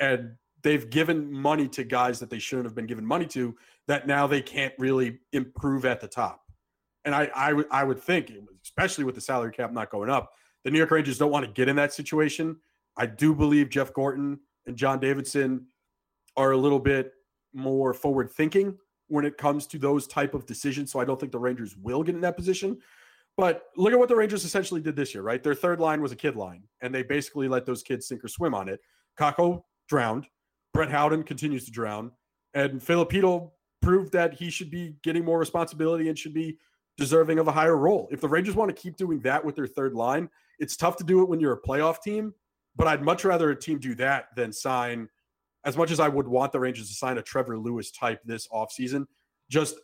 [0.00, 3.54] and they've given money to guys that they shouldn't have been given money to.
[3.88, 6.40] That now they can't really improve at the top.
[7.04, 10.32] And I, I, w- I would think, especially with the salary cap not going up,
[10.64, 12.56] the New York Rangers don't want to get in that situation.
[12.96, 15.66] I do believe Jeff Gorton and John Davidson
[16.36, 17.12] are a little bit
[17.52, 18.78] more forward thinking
[19.08, 20.92] when it comes to those type of decisions.
[20.92, 22.78] So I don't think the Rangers will get in that position.
[23.36, 25.42] But look at what the Rangers essentially did this year, right?
[25.42, 28.28] Their third line was a kid line, and they basically let those kids sink or
[28.28, 28.80] swim on it.
[29.18, 30.26] Kakko drowned.
[30.74, 32.12] Brett Howden continues to drown.
[32.54, 36.58] And Filipino proved that he should be getting more responsibility and should be
[36.98, 38.08] deserving of a higher role.
[38.10, 41.04] If the Rangers want to keep doing that with their third line, it's tough to
[41.04, 42.34] do it when you're a playoff team.
[42.76, 45.08] But I'd much rather a team do that than sign,
[45.64, 48.46] as much as I would want the Rangers to sign a Trevor Lewis type this
[48.48, 49.06] offseason,
[49.50, 49.76] just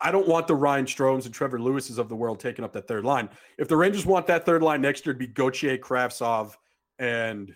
[0.00, 2.86] I don't want the Ryan Stromes and Trevor Lewis's of the world taking up that
[2.86, 3.28] third line.
[3.58, 6.54] If the Rangers want that third line next year it'd be Gauthier, Kravtsov,
[6.98, 7.54] and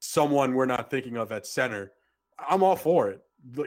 [0.00, 1.92] someone we're not thinking of at center,
[2.38, 3.20] I'm all for it.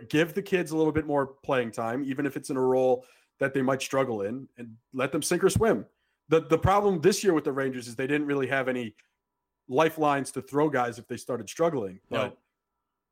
[0.09, 3.05] Give the kids a little bit more playing time, even if it's in a role
[3.39, 5.85] that they might struggle in, and let them sink or swim.
[6.27, 8.95] The the problem this year with the Rangers is they didn't really have any
[9.69, 11.99] lifelines to throw guys if they started struggling.
[12.09, 12.17] No.
[12.17, 12.37] But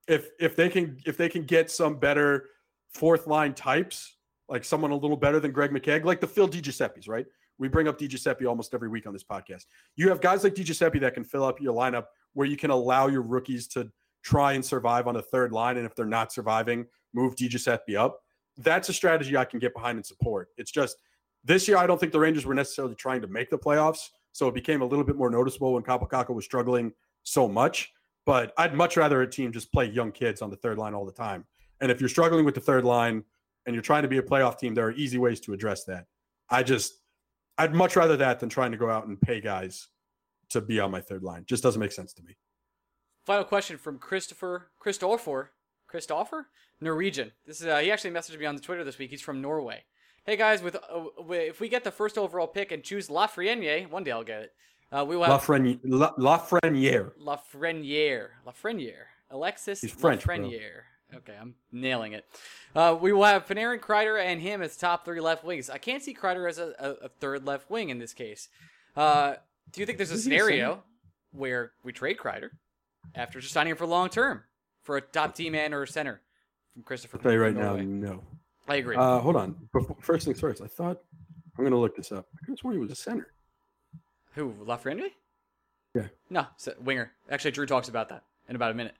[0.07, 2.49] if if they can if they can get some better
[2.89, 4.16] fourth line types
[4.49, 7.25] like someone a little better than Greg McKegg, like the Phil DiGiuseppe's, right?
[7.57, 9.65] We bring up DiGiuseppe almost every week on this podcast.
[9.95, 13.07] You have guys like DiGiuseppe that can fill up your lineup where you can allow
[13.07, 13.91] your rookies to
[14.23, 15.77] try and survive on a third line.
[15.77, 18.21] And if they're not surviving, move DiGiuseppe up.
[18.57, 20.49] That's a strategy I can get behind and support.
[20.57, 20.97] It's just
[21.43, 24.10] this year, I don't think the Rangers were necessarily trying to make the playoffs.
[24.33, 26.91] So it became a little bit more noticeable when Kaapo Kakko was struggling
[27.23, 27.91] so much.
[28.25, 31.05] But I'd much rather a team just play young kids on the third line all
[31.05, 31.45] the time.
[31.79, 33.23] And if you're struggling with the third line
[33.67, 36.06] and you're trying to be a playoff team, there are easy ways to address that.
[36.49, 36.93] I just,
[37.58, 39.89] I'd much rather that than trying to go out and pay guys
[40.49, 41.43] to be on my third line.
[41.45, 42.38] Just doesn't make sense to me.
[43.25, 45.51] Final question from Christopher Christopher
[45.86, 46.47] Christopher
[46.80, 47.34] Norwegian.
[47.45, 49.10] This is uh, he actually messaged me on the Twitter this week.
[49.10, 49.84] He's from Norway.
[50.25, 54.06] Hey guys, with uh, if we get the first overall pick and choose Lafreniere, one
[54.06, 54.53] day I'll get it.
[54.93, 55.82] Uh, we will have Lafreniere.
[56.17, 57.12] Lafreniere.
[57.21, 58.27] Lafreniere.
[58.45, 59.08] Lafreniere.
[59.30, 60.49] Alexis He's French, bro.
[61.15, 62.25] Okay, I'm nailing it.
[62.75, 65.69] Uh, we will have Panarin, Kreider, and him as top three left wings.
[65.69, 68.49] I can't see Kreider as a, a, a third left wing in this case.
[68.95, 69.35] Uh,
[69.71, 70.83] do you think there's a Is he a scenario
[71.31, 72.49] where we trade Kreider
[73.15, 74.43] after just signing him for long term
[74.83, 76.21] for a top team man or a center
[76.73, 77.17] from Christopher?
[77.17, 78.23] I'll tell you right now, no.
[78.67, 78.97] I agree.
[78.97, 79.55] Uh, hold on.
[79.71, 80.97] Before, first things first, I thought
[81.57, 82.25] I'm going to look this up.
[82.35, 83.27] I could have sworn he was a center.
[84.33, 85.11] Who Lafreniere?
[85.95, 86.07] Yeah.
[86.29, 86.47] No,
[86.81, 87.11] winger.
[87.31, 88.93] Actually, Drew talks about that in about a minute.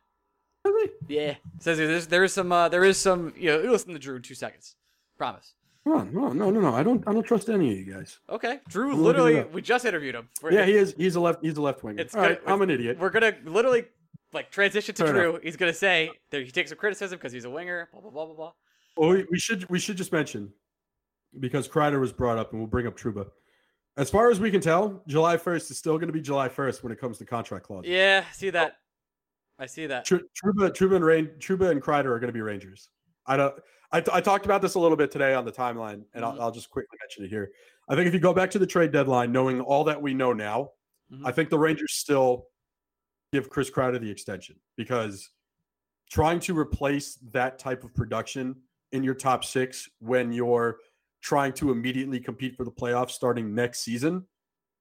[1.08, 4.16] Yeah, says there's there is some uh, there is some you know listen to Drew
[4.18, 4.76] in two seconds,
[5.18, 5.54] promise.
[5.86, 6.14] On.
[6.14, 6.74] No, no, no, no.
[6.76, 7.02] I don't.
[7.08, 8.20] I don't trust any of you guys.
[8.30, 10.28] Okay, Drew I'm literally we just interviewed him.
[10.42, 10.94] We're- Yeah, he is.
[10.98, 11.44] He's a left.
[11.44, 12.02] He's a left winger.
[12.02, 12.42] It's All right.
[12.46, 12.98] I'm an idiot.
[13.00, 13.86] We're gonna literally
[14.34, 15.40] like transition to Fair Drew.
[15.42, 17.88] He's gonna say that he takes some criticism because he's a winger.
[17.94, 18.52] Blah blah blah blah blah.
[18.98, 20.52] Well, we, we should we should just mention
[21.40, 23.28] because Kreider was brought up, and we'll bring up Trouba.
[23.96, 26.84] As far as we can tell, July 1st is still going to be July 1st
[26.84, 27.90] when it comes to contract clauses.
[27.90, 28.78] Yeah, see that.
[29.60, 30.06] I see that.
[30.06, 32.90] Tr- Trouba, Trouba, and Rain, Trouba and Kreider are going to be Rangers.
[33.26, 33.56] I don't.
[33.92, 36.26] I, I talked about this a little bit today on the timeline, and.
[36.26, 37.52] I'll, I'll just quickly mention it here.
[37.90, 40.34] I think if you go back to the trade deadline, knowing all that we know
[40.34, 40.72] now,
[41.12, 41.22] Mhm.
[41.26, 42.48] I think the Rangers still
[43.32, 45.30] give Chris Kreider the extension because
[46.10, 48.56] trying to replace that type of production
[48.92, 50.80] in your top six when you're
[51.22, 54.26] trying to immediately compete for the playoffs starting next season,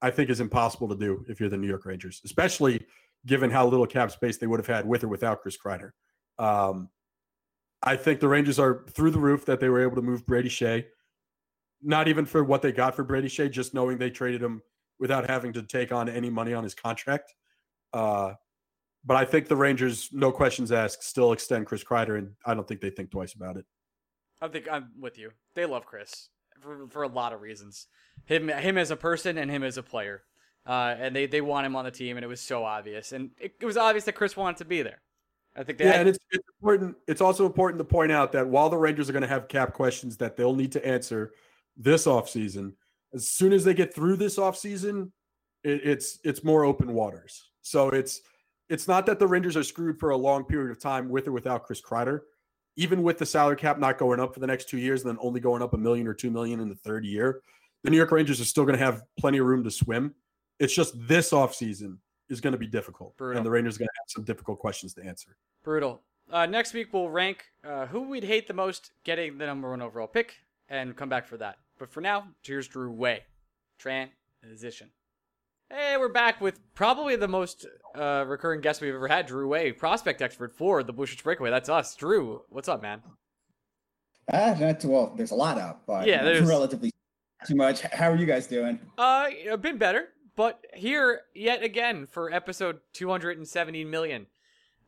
[0.03, 2.85] I think is impossible to do if you're the New York Rangers, especially
[3.27, 5.91] given how little cap space they would have had with or without Chris Kreider.
[6.39, 6.89] Um,
[7.83, 10.49] I think the Rangers are through the roof that they were able to move Brady
[10.49, 10.85] Skjei,
[11.83, 14.63] not even for what they got for Brady Skjei, just knowing they traded him
[14.99, 17.35] without having to take on any money on his contract.
[17.93, 18.33] Uh,
[19.05, 22.67] but I think the Rangers, no questions asked, still extend Chris Kreider, and I don't
[22.67, 23.65] think they think twice about it.
[24.41, 25.31] I think I'm with you.
[25.55, 26.29] They love Chris
[26.61, 27.87] for for a lot of reasons.
[28.25, 30.23] Him him as a person and him as a player.
[30.67, 33.13] Uh, and they, they want him on the team, and it was so obvious.
[33.13, 35.01] And it, it was obvious that Chris wanted to be there.
[35.57, 36.97] I think they Yeah, had- and it's, it's important.
[37.07, 39.73] It's also important to point out that while the Rangers are going to have cap
[39.73, 41.33] questions that they'll need to answer
[41.77, 42.73] this offseason,
[43.15, 45.13] as soon as they get through this offseason,
[45.63, 47.51] it, it's it's more open waters.
[47.63, 48.21] So it's
[48.69, 51.33] it's not that the Rangers are screwed for a long period of time with or
[51.33, 52.21] without Chris Kreider.
[52.77, 55.19] Even with the salary cap not going up for the next two years and then
[55.23, 57.41] only going up a million or two million in the third year,
[57.85, 60.15] the New York Rangers are still going to have plenty of room to swim.
[60.59, 63.17] It's just this offseason is going to be difficult.
[63.17, 63.39] Brutal.
[63.39, 65.37] And the Rangers are going to have some difficult questions to answer.
[65.63, 66.01] Brutal.
[66.33, 69.81] Uh, next week we'll rank uh, who we'd hate the most getting the number one
[69.83, 70.35] overall pick
[70.69, 71.59] and come back for that.
[71.79, 73.23] But for now, cheers, Drew Way.
[73.79, 74.91] Transition.
[75.71, 79.73] Hey, we're back with probably the most uh, recurring guest we've ever had, Drew Way,
[79.73, 81.51] prospect expert for the Blue Breakaway.
[81.51, 81.95] That's us.
[81.97, 83.03] Drew, what's up, man?
[84.33, 85.13] Ah, not too well.
[85.17, 86.93] There's a lot up, but Yeah, there's- relatively
[87.47, 87.83] too much.
[87.83, 88.79] How are you guys doing?
[88.97, 94.27] Uh, a bit better, but here yet again for episode 270 million,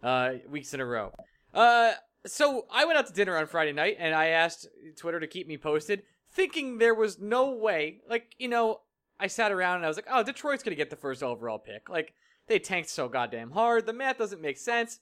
[0.03, 1.13] uh, weeks in a row.
[1.55, 1.93] Uh,
[2.27, 5.49] so I went out to dinner on Friday night and I asked Twitter to keep
[5.49, 8.03] me posted, thinking there was no way.
[8.09, 8.81] Like, you know,
[9.19, 11.89] I sat around and I was like, oh, Detroit's gonna get the first overall pick.
[11.89, 12.13] Like,
[12.47, 13.87] they tanked so goddamn hard.
[13.87, 15.01] The math doesn't make sense.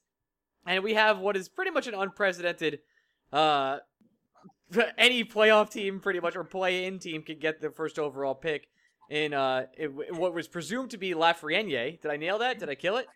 [0.65, 2.81] And we have what is pretty much an unprecedented,
[3.33, 3.79] uh,
[4.99, 8.69] any playoff team pretty much or play-in team can get the first overall pick
[9.11, 12.01] in uh it, what was presumed to be Lafreniere.
[12.01, 12.59] Did I nail that?
[12.59, 13.07] Did I kill it?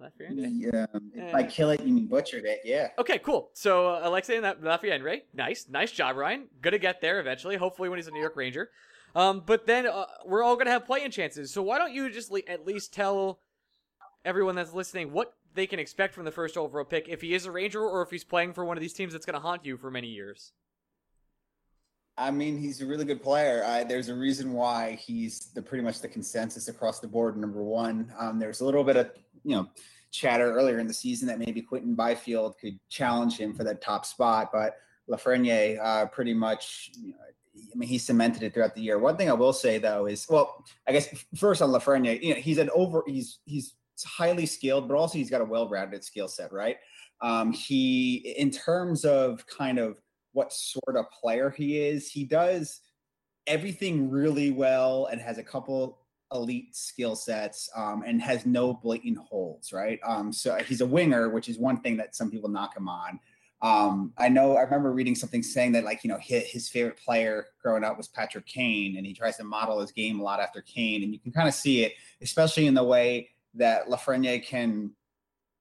[0.00, 0.50] Lafreniere.
[0.52, 1.36] Yeah, if Eh.
[1.36, 2.60] I kill it, you mean butchered it?
[2.64, 2.88] Yeah.
[2.98, 3.50] Okay, cool.
[3.54, 6.48] So uh, Alexei and that Lafreniere, nice, nice job, Ryan.
[6.60, 7.56] Gonna get there eventually.
[7.56, 8.70] Hopefully, when he's a New York Ranger.
[9.14, 11.50] Um, but then uh, we're all gonna have play-in chances.
[11.50, 13.40] So why don't you just le- at least tell
[14.26, 17.46] everyone that's listening what they can expect from the first overall pick if he is
[17.46, 19.78] a Ranger or if he's playing for one of these teams that's gonna haunt you
[19.78, 20.52] for many years.
[22.18, 23.62] I mean, he's a really good player.
[23.64, 27.62] I, there's a reason why he's the pretty much the consensus across the board, number
[27.62, 28.10] one.
[28.18, 29.10] Um, there's a little bit of
[29.44, 29.68] you know
[30.10, 34.06] chatter earlier in the season that maybe Quinton Byfield could challenge him for that top
[34.06, 34.76] spot, but
[35.10, 36.90] Lafreniere uh, pretty much.
[36.98, 37.16] You know,
[37.72, 38.98] I mean, he cemented it throughout the year.
[38.98, 42.40] One thing I will say though is, well, I guess first on Lafreniere, you know,
[42.40, 46.52] he's an over, he's he's highly skilled, but also he's got a well-rounded skill set,
[46.52, 46.76] right?
[47.22, 49.98] Um, he, in terms of kind of
[50.36, 52.80] what sort of player he is, he does
[53.46, 55.98] everything really well and has a couple
[56.34, 59.98] elite skill sets um, and has no blatant holes, right?
[60.04, 63.18] Um, so he's a winger, which is one thing that some people knock him on.
[63.62, 66.98] Um, I know I remember reading something saying that like you know his, his favorite
[66.98, 70.40] player growing up was Patrick Kane, and he tries to model his game a lot
[70.40, 74.44] after Kane, and you can kind of see it, especially in the way that Lafreniere
[74.44, 74.90] can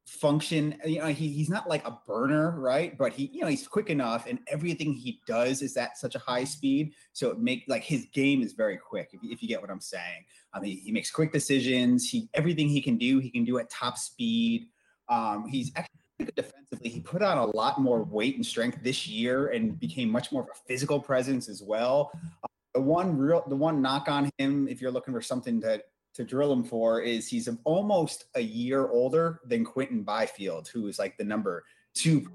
[0.05, 0.75] function.
[0.85, 2.97] You know, he, he's not like a burner, right?
[2.97, 6.19] But he, you know, he's quick enough, and everything he does is at such a
[6.19, 6.93] high speed.
[7.13, 9.09] So it make like his game is very quick.
[9.13, 12.09] If, if you get what I'm saying, I mean, he makes quick decisions.
[12.09, 14.67] He everything he can do, he can do at top speed.
[15.09, 16.89] Um, he's actually defensively.
[16.89, 20.43] He put on a lot more weight and strength this year, and became much more
[20.43, 22.11] of a physical presence as well.
[22.43, 25.81] Uh, the one real, the one knock on him, if you're looking for something to
[26.15, 30.97] to drill him for is he's almost a year older than Quinton Byfield, who is
[30.97, 31.63] like the number
[31.93, 32.27] two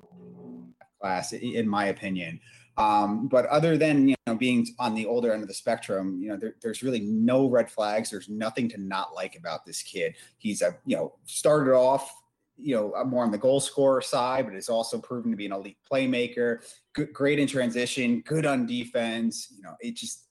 [1.00, 2.40] class, in my opinion.
[2.76, 6.28] Um, but other than you know being on the older end of the spectrum, you
[6.28, 8.10] know there, there's really no red flags.
[8.10, 10.14] There's nothing to not like about this kid.
[10.38, 12.14] He's a you know started off
[12.56, 15.52] you know more on the goal scorer side, but has also proven to be an
[15.52, 16.58] elite playmaker.
[16.92, 19.48] Good, great in transition, good on defense.
[19.54, 20.28] You know, it just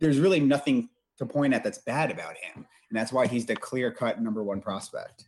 [0.00, 0.88] there's really nothing
[1.18, 4.44] to point at that's bad about him, and that's why he's the clear cut number
[4.44, 5.24] one prospect.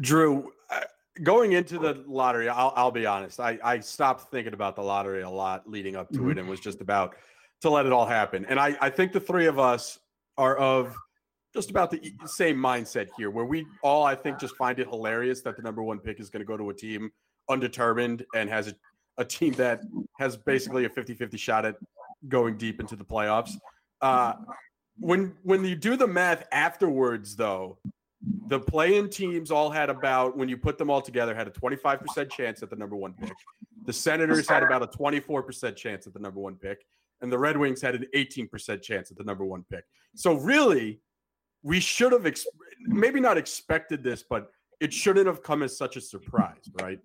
[0.00, 0.82] Drew, uh,
[1.24, 3.40] going into the lottery, I'll, I'll be honest.
[3.40, 6.30] I, I stopped thinking about the lottery a lot leading up to mm-hmm.
[6.30, 7.16] it, and was just about
[7.62, 8.46] to let it all happen.
[8.48, 9.98] And I, I think the three of us
[10.38, 10.94] are of
[11.52, 15.40] just about the same mindset here, where we all, I think, just find it hilarious
[15.40, 17.10] that the number one pick is going to go to a team
[17.48, 18.74] undetermined and has a,
[19.18, 19.80] a team that
[20.20, 21.74] has basically a 50 50 shot at
[22.28, 23.54] going deep into the playoffs.
[24.00, 24.34] Uh,
[25.02, 27.76] when when you do the math afterwards, though,
[28.46, 32.30] the play-in teams all had about when you put them all together had a 25%
[32.30, 33.34] chance at the number one pick.
[33.84, 36.86] The Senators had about a 24% chance at the number one pick,
[37.20, 39.84] and the Red Wings had an 18% chance at the number one pick.
[40.14, 41.00] So really,
[41.64, 42.46] we should have ex-
[42.78, 47.00] maybe not expected this, but it shouldn't have come as such a surprise, right?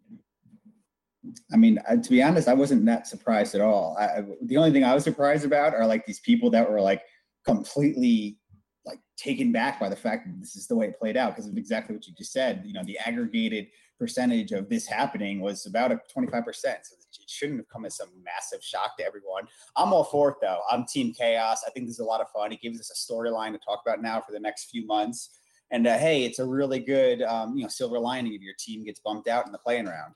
[1.51, 3.97] I mean, to be honest, I wasn't that surprised at all.
[3.99, 7.01] I, the only thing I was surprised about are like these people that were like
[7.47, 8.37] completely
[8.85, 11.49] like taken back by the fact that this is the way it played out because
[11.49, 12.61] of exactly what you just said.
[12.65, 13.67] You know, the aggregated
[13.99, 16.45] percentage of this happening was about a 25%.
[16.53, 19.47] So it shouldn't have come as some massive shock to everyone.
[19.75, 20.59] I'm all for it though.
[20.69, 21.63] I'm team chaos.
[21.65, 22.51] I think this is a lot of fun.
[22.51, 25.39] It gives us a storyline to talk about now for the next few months.
[25.71, 28.85] And uh, hey, it's a really good, um, you know, silver lining if your team
[28.85, 30.13] gets bumped out in the playing round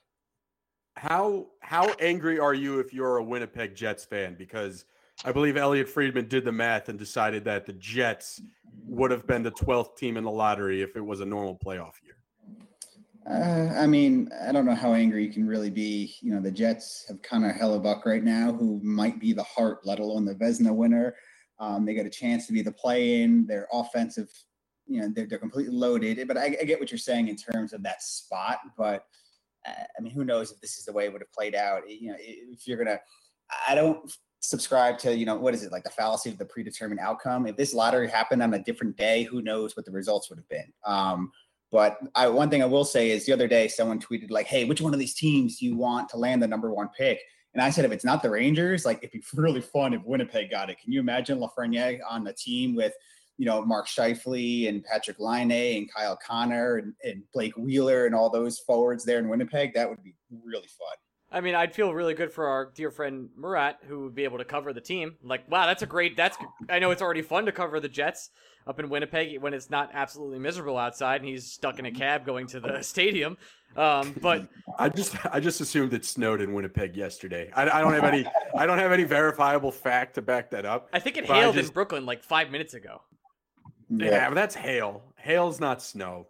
[0.97, 4.35] how how angry are you if you're a Winnipeg Jets fan?
[4.37, 4.85] Because
[5.23, 8.41] I believe Elliotte Friedman did the math and decided that the Jets
[8.85, 11.93] would have been the 12th team in the lottery if it was a normal playoff
[12.03, 12.17] year.
[13.29, 16.15] Uh, I mean, I don't know how angry you can really be.
[16.21, 19.79] You know, the Jets have kind of Hellebuyck right now, who might be the heart,
[19.85, 21.15] let alone the Vezina winner.
[21.59, 23.45] Um, they got a chance to be the play-in.
[23.45, 24.29] Their offensive,
[24.87, 26.27] you know, they're, they're completely loaded.
[26.27, 28.59] But I, I get what you're saying in terms of that spot.
[28.77, 29.05] But–
[29.65, 31.89] I mean, who knows if this is the way it would have played out?
[31.89, 32.99] You know, if you're gonna,
[33.67, 34.11] I don't
[34.41, 37.47] subscribe to you know what is it like the fallacy of the predetermined outcome.
[37.47, 40.49] If this lottery happened on a different day, who knows what the results would have
[40.49, 40.71] been?
[40.85, 41.31] Um,
[41.71, 44.65] but I, one thing I will say is the other day someone tweeted like, "Hey,
[44.65, 47.21] which one of these teams do you want to land the number one pick?"
[47.53, 50.49] And I said, if it's not the Rangers, like it'd be really fun if Winnipeg
[50.49, 50.79] got it.
[50.79, 52.93] Can you imagine Lafreniere on the team with
[53.41, 58.13] you know, Mark Scheifele and Patrik Laine and Kyle Connor and, and Blake Wheeler and
[58.13, 60.13] all those forwards there in Winnipeg, that would be
[60.45, 60.95] really fun.
[61.31, 64.37] I mean, I'd feel really good for our dear friend Murat, who would be able
[64.39, 65.15] to cover the team.
[65.23, 66.17] Like, wow, that's a great.
[66.17, 66.37] That's
[66.69, 68.31] I know it's already fun to cover the Jets
[68.67, 72.25] up in Winnipeg when it's not absolutely miserable outside and he's stuck in a cab
[72.25, 73.37] going to the stadium.
[73.75, 77.49] Um, but I just I just assumed it snowed in Winnipeg yesterday.
[77.55, 78.25] I, I, don't have any
[78.57, 80.89] I don't have any verifiable fact to back that up.
[80.91, 83.01] I think it hailed just, in Brooklyn like five minutes ago.
[83.89, 85.03] Yeah, yeah but that's hail.
[85.15, 86.27] Hail's not snow.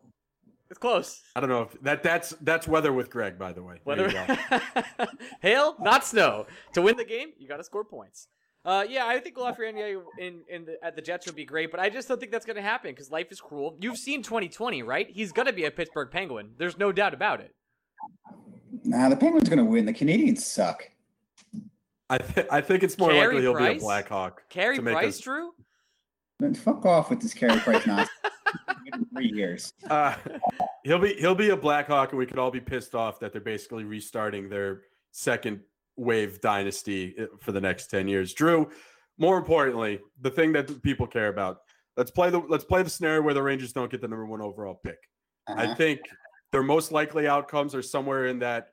[0.72, 1.22] It's close.
[1.36, 3.82] I don't know if that that's that's weather with Greg, by the way.
[3.84, 4.10] Weather,
[5.42, 6.48] hail, not snow.
[6.76, 8.30] To win the game, you got to score points.
[8.64, 11.82] Uh, yeah, I think Lafreniere in in the, at the Jets would be great, but
[11.82, 13.76] I just don't think that's going to happen because life is cruel.
[13.82, 15.10] You've seen 2020, right?
[15.10, 16.52] He's going to be a Pittsburgh Penguin.
[16.58, 17.54] There's no doubt about it.
[18.86, 19.86] Nah, the Penguins going to win.
[19.86, 20.90] The Canadiens suck.
[22.10, 23.74] I th- I think it's more Carey likely he'll Price?
[23.74, 24.48] be a Blackhawk.
[24.48, 25.52] Carey Price, us- Drew.
[26.40, 28.10] Then fuck off with this Carey Price nonsense.
[29.14, 29.74] three years.
[29.90, 30.16] Uh,
[30.84, 33.42] he'll be he'll be a Blackhawk, and we could all be pissed off that they're
[33.42, 34.82] basically restarting their
[35.12, 35.60] second
[35.98, 38.34] wave dynasty uh, for the next 10 years.
[38.34, 38.70] Drew,
[39.18, 41.58] more importantly, the thing that people care about.
[41.98, 44.42] Let's play the let's play the scenario where the Rangers don't get the number 1
[44.42, 44.98] overall pick.
[45.48, 45.76] I Uh-huh.
[45.76, 46.00] think
[46.52, 48.70] their most likely outcomes are somewhere in that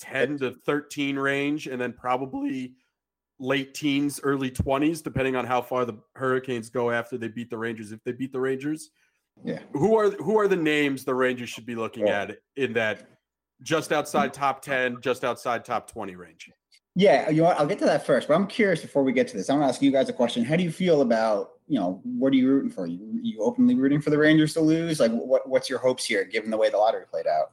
[0.00, 2.74] 10 to 13 range and then probably
[3.40, 7.58] late teens, early 20s depending on how far the Hurricanes go after they beat the
[7.58, 8.90] Rangers if they beat the Rangers.
[9.42, 9.60] Yeah.
[9.72, 12.22] Who are who are the names the Rangers should be looking Yeah.
[12.22, 13.08] at in that
[13.62, 16.50] just outside top 10, just outside top 20 range?
[16.94, 17.48] Yeah, you know?
[17.48, 19.48] I'll get to that first, but I'm curious before we get to this.
[19.48, 20.44] I'm gonna ask you guys a question.
[20.44, 22.86] How do you feel about, you know, what are you rooting for?
[22.86, 25.00] You you openly rooting for the Rangers to lose?
[25.00, 27.52] Like what what's your hopes here given the way the lottery played out?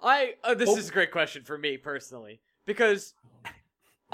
[0.00, 0.76] I uh, this Oh.
[0.76, 3.14] is a great question for me personally because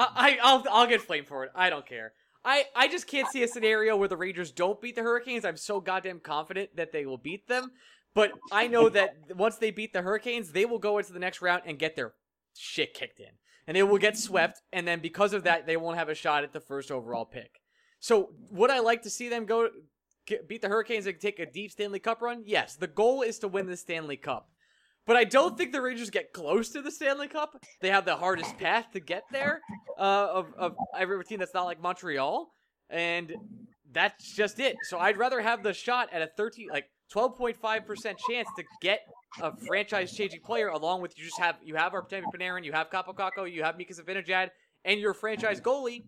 [0.01, 1.51] I, I'll I'll get flamed for it.
[1.55, 2.13] I don't care.
[2.45, 5.45] I I just can't see a scenario where the Rangers don't beat the Hurricanes.
[5.45, 7.73] I'm so goddamn confident that they will beat them,
[8.15, 11.43] but I know that once they beat the Hurricanes, they will go into the next
[11.43, 12.15] round and get their
[12.57, 13.33] shit kicked in,
[13.67, 16.45] and they will get swept, and then because of that, they won't have a shot
[16.45, 17.61] at the first overall pick.
[18.01, 19.69] So would I like to see them go
[20.47, 22.43] beat the Hurricanes and take a deep Stanley Cup run?
[22.47, 22.77] Yes.
[22.77, 24.49] The goal is to win the Stanley Cup.
[25.07, 27.57] But I don't think the Rangers get close to the Stanley Cup.
[27.81, 29.61] They have the hardest path to get there
[29.99, 32.53] uh, of, of every team that's not like Montreal.
[32.91, 33.33] And
[33.93, 34.77] that's just it.
[34.89, 39.01] So I'd rather have the shot at a 13, like 12.5% chance to get
[39.43, 42.91] a franchise changing player along with you just have, you have Artemi Panarin, you have
[42.91, 44.51] Kaapo Kakko, you have Mika Zibanejad,
[44.85, 46.05] and your franchise goalie.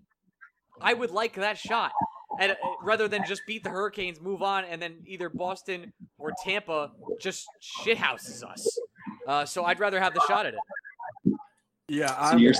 [0.80, 1.92] I would like that shot.
[2.40, 6.32] And uh, rather than just beat the Hurricanes, move on, and then either Boston or
[6.42, 8.78] Tampa just shithouses us.
[9.26, 11.34] Uh, so I'd rather have the shot at it.
[11.88, 12.54] Yeah, I'm, you're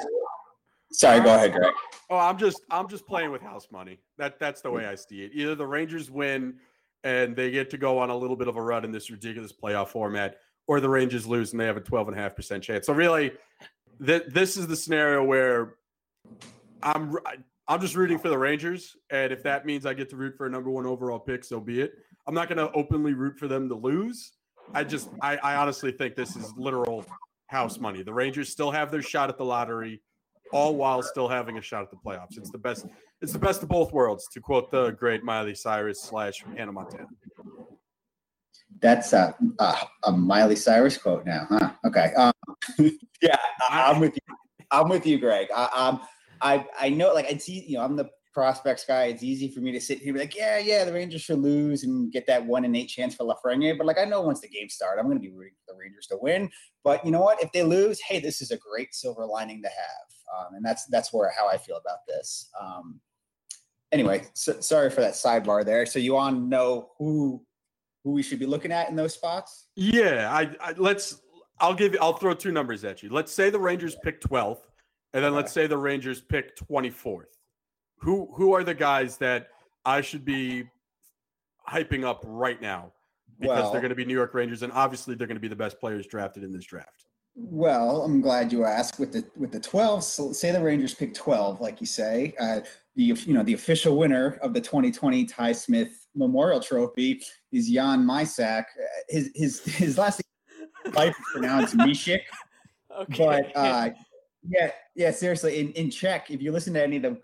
[0.93, 1.73] sorry, go ahead, Greg.
[2.11, 3.99] oh, I'm just I'm just playing with house money.
[4.19, 5.33] That that's the way I see it.
[5.35, 6.55] Either the Rangers win
[7.05, 9.53] and they get to go on a little bit of a run in this ridiculous
[9.53, 12.87] playoff format, or the Rangers lose and they have a 12.5% chance.
[12.87, 13.33] So really,
[14.05, 15.75] th- this is the scenario where
[16.83, 17.17] I'm
[17.69, 20.47] I'm just rooting for the Rangers, and if that means I get to root for
[20.47, 21.93] a number one overall pick, so be it.
[22.27, 24.33] I'm not going to openly root for them to lose.
[24.75, 27.05] I just I, I honestly think this is literal
[27.47, 28.03] house money.
[28.03, 30.03] The Rangers still have their shot at the lottery,
[30.53, 32.37] all while still having a shot at the playoffs.
[32.37, 32.87] It's the best.
[33.21, 37.07] It's the best of both worlds, to quote the great Miley Cyrus slash Hannah Montana.
[38.81, 41.71] That's a, a, a Miley Cyrus quote now, huh?
[41.87, 42.13] Okay.
[42.15, 42.33] Um,
[43.23, 43.37] yeah,
[43.69, 44.35] I'm with you.
[44.73, 45.49] I'm with you, Greg.
[45.55, 46.01] I, um,
[46.43, 47.67] I I know, like it's easy.
[47.69, 49.05] You know, I'm the prospects guy.
[49.05, 51.39] It's easy for me to sit here and be like, yeah, yeah, the Rangers should
[51.39, 53.77] lose and get that one in eight chance for Lafreniere.
[53.77, 55.79] But like, I know once the game starts, I'm going to be rooting for the
[55.79, 56.51] Rangers to win.
[56.83, 57.43] But you know what?
[57.43, 60.87] If they lose, hey, this is a great silver lining to have, um, and that's
[60.87, 62.51] that's where how I feel about this.
[62.61, 63.01] Um,
[63.93, 65.87] anyway, so, sorry for that sidebar there.
[65.87, 67.45] So you to know who
[68.05, 69.69] who we should be looking at in those spots?
[69.77, 71.21] Yeah, I, I let's.
[71.61, 71.99] I'll give you.
[72.01, 73.11] I'll throw two numbers at you.
[73.11, 74.63] Let's say the Rangers pick 12th,
[75.15, 77.25] and then let's say the Rangers pick 24th.
[77.99, 79.49] Who who are the guys that
[79.85, 80.65] I should be
[81.69, 82.93] hyping up right now
[83.39, 85.49] because Well- they're going to be New York Rangers, and obviously they're going to be
[85.49, 87.07] the best players drafted in this draft.
[87.35, 88.99] Well, I'm glad you asked.
[89.01, 92.61] With the with the 12, so say the Rangers pick 12, like you say, uh,
[92.95, 98.05] the you know the official winner of the 2020 Ty Smith Memorial Trophy is Jan
[98.05, 98.65] Mysak.
[98.65, 100.21] Uh, His his his last
[100.87, 102.21] name is pronounced Mishik,
[103.01, 103.25] Okay.
[103.25, 103.91] but uh,
[104.49, 107.21] yeah, yeah, seriously, in in Czech, if you listen to any of the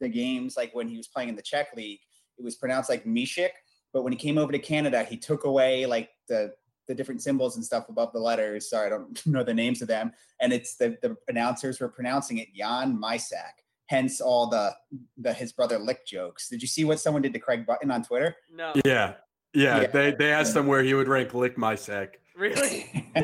[0.00, 2.00] the games, like when he was playing in the Czech league,
[2.38, 3.50] it was pronounced like Mishik.
[3.92, 6.52] But when he came over to Canada, he took away like the
[6.88, 8.68] the different symbols and stuff above the letters.
[8.68, 10.12] Sorry, I don't know the names of them.
[10.40, 13.62] And it's the the announcers were pronouncing it Jan Mysak.
[13.86, 14.74] Hence all the
[15.16, 16.48] the his brother lick jokes.
[16.48, 18.36] Did you see what someone did to Craig Button on Twitter?
[18.52, 19.14] no, Yeah,
[19.54, 19.82] yeah.
[19.82, 19.86] Yeah.
[19.88, 22.18] They they asked him where he would rank Lick My Sack.
[22.40, 23.06] Really?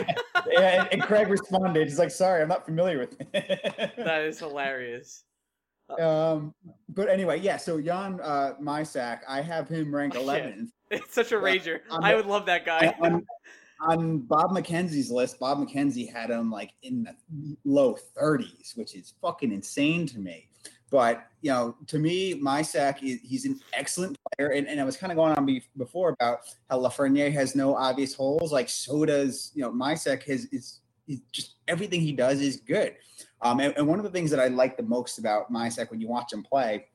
[0.51, 1.89] yeah, and, Craig responded.
[1.89, 5.25] He's like, "Sorry, I'm not familiar with." that is hilarious.
[6.01, 6.55] um,
[6.89, 7.57] but anyway, yeah.
[7.57, 10.69] So Jan uh, Mysak, I have him ranked Oh, 11th.
[10.91, 11.81] It's such a rager.
[11.91, 12.95] I'm I would love that guy.
[13.01, 13.27] on,
[13.81, 19.15] on Bob McKenzie's list, Bob McKenzie had him like in the low 30s, which is
[19.21, 20.49] fucking insane to me.
[20.91, 25.13] But you know, to me, Mysak he's an excellent player, and, and I was kind
[25.13, 28.51] of going on be, before about how Lafreniere has no obvious holes.
[28.51, 32.97] Like so does you know Mysak has is, is just everything he does is good.
[33.43, 36.01] Um, and, and one of the things that I like the most about Mysak when
[36.01, 36.87] you watch him play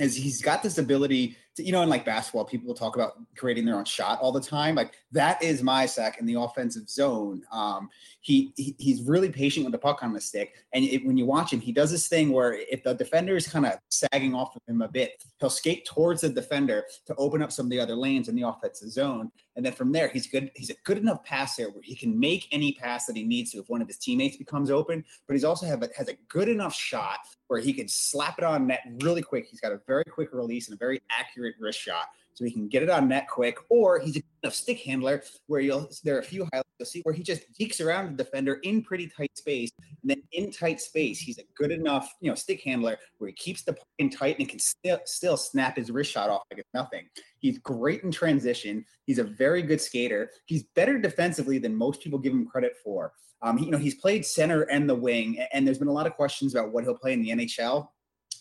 [0.00, 3.76] is he's got this ability you know, in like basketball, people talk about creating their
[3.76, 4.74] own shot all the time.
[4.74, 7.42] Like that is Mysak in the offensive zone.
[7.52, 7.88] Um,
[8.20, 11.26] he, he, he's really patient with the puck on the stick, and it, when you
[11.26, 14.56] watch him, he does this thing where if the defender is kind of sagging off
[14.56, 17.80] of him a bit, he'll skate towards the defender to open up some of the
[17.80, 20.50] other lanes in the offensive zone, and then from there, he's good.
[20.54, 23.58] He's a good enough passer where he can make any pass that he needs to
[23.58, 25.04] if one of his teammates becomes open.
[25.26, 28.44] But he's also have a, has a good enough shot where he can slap it
[28.44, 29.46] on net really quick.
[29.50, 32.68] He's got a very quick release and a very accurate wrist shot so he can
[32.68, 36.20] get it on net quick, or he's a enough stick handler where you'll there are
[36.20, 39.30] a few highlights you'll see where he just dekes around the defender in pretty tight
[39.36, 43.28] space, and then in tight space he's a good enough you know stick handler where
[43.28, 46.42] he keeps the puck in tight and can still still snap his wrist shot off
[46.50, 47.06] like it's nothing.
[47.38, 48.84] He's great in transition.
[49.04, 50.30] He's a very good skater.
[50.46, 53.12] He's better defensively than most people give him credit for.
[53.42, 56.06] Um, he, you know, he's played center and the wing, and there's been a lot
[56.06, 57.88] of questions about what he'll play in the NHL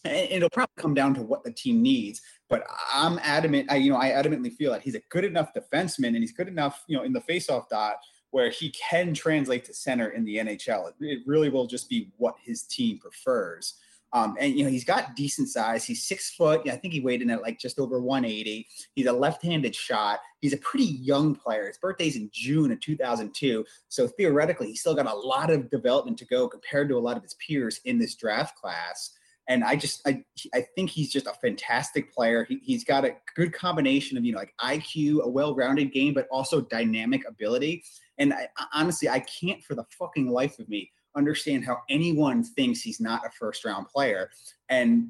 [0.04, 2.22] and it'll probably come down to what the team needs.
[2.52, 3.72] But I'm adamant.
[3.72, 6.49] I, you know, I adamantly feel that he's a good enough defenseman, and he's good
[6.49, 7.95] enough, you know, in the faceoff dot
[8.32, 10.91] where he can translate to center in the NHL.
[10.99, 13.76] It, really will just be what his team prefers.
[14.14, 15.86] Um, and you know he's got decent size.
[15.86, 16.68] He's six foot.
[16.68, 18.68] I think he weighed in at like just over 180.
[18.95, 20.20] He's a left-handed shot.
[20.41, 21.68] He's a pretty young player.
[21.68, 26.18] His birthday's in June of 2002, so theoretically he's still got a lot of development
[26.18, 29.12] to go compared to a lot of his peers in this draft class
[29.52, 30.24] and I just I
[30.54, 32.45] I think he's just a fantastic player.
[32.45, 36.28] He, he's got a good combination of you know like IQ, a well-rounded game, but
[36.32, 37.84] also dynamic ability.
[38.18, 42.82] And I, honestly, I can't for the fucking life of me understand how anyone thinks
[42.82, 44.30] he's not a first-round player.
[44.70, 45.10] And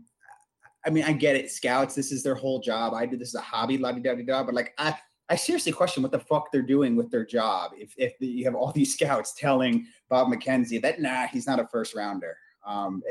[0.84, 1.52] I mean, I get it.
[1.52, 2.96] Scouts, this is their whole job.
[2.96, 4.44] I do this as a hobby, la da di da.
[4.44, 4.98] But like, I
[5.30, 8.56] I seriously question what the fuck they're doing with their job if if you have
[8.56, 12.36] all these scouts telling Bob McKenzie that nah, he's not a first rounder.
[12.64, 13.02] Um,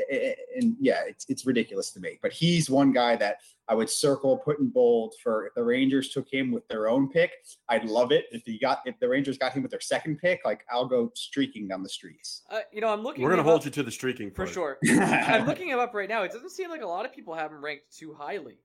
[0.56, 2.18] and yeah, it's, it's ridiculous to me.
[2.22, 3.38] But he's one guy that
[3.68, 7.08] I would circle, put in bold for if the Rangers took him with their own
[7.08, 7.32] pick.
[7.68, 10.40] I'd love it if he got if the Rangers got him with their second pick.
[10.44, 12.42] Like I'll go streaking down the streets.
[12.50, 13.24] Uh, you know, I'm looking.
[13.24, 14.78] We're gonna hold up, you to the streaking for sure.
[14.88, 16.22] I'm looking him up right now.
[16.22, 18.58] It doesn't seem like a lot of people have him ranked too highly.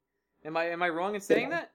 [0.43, 1.71] Am I am I wrong in saying that?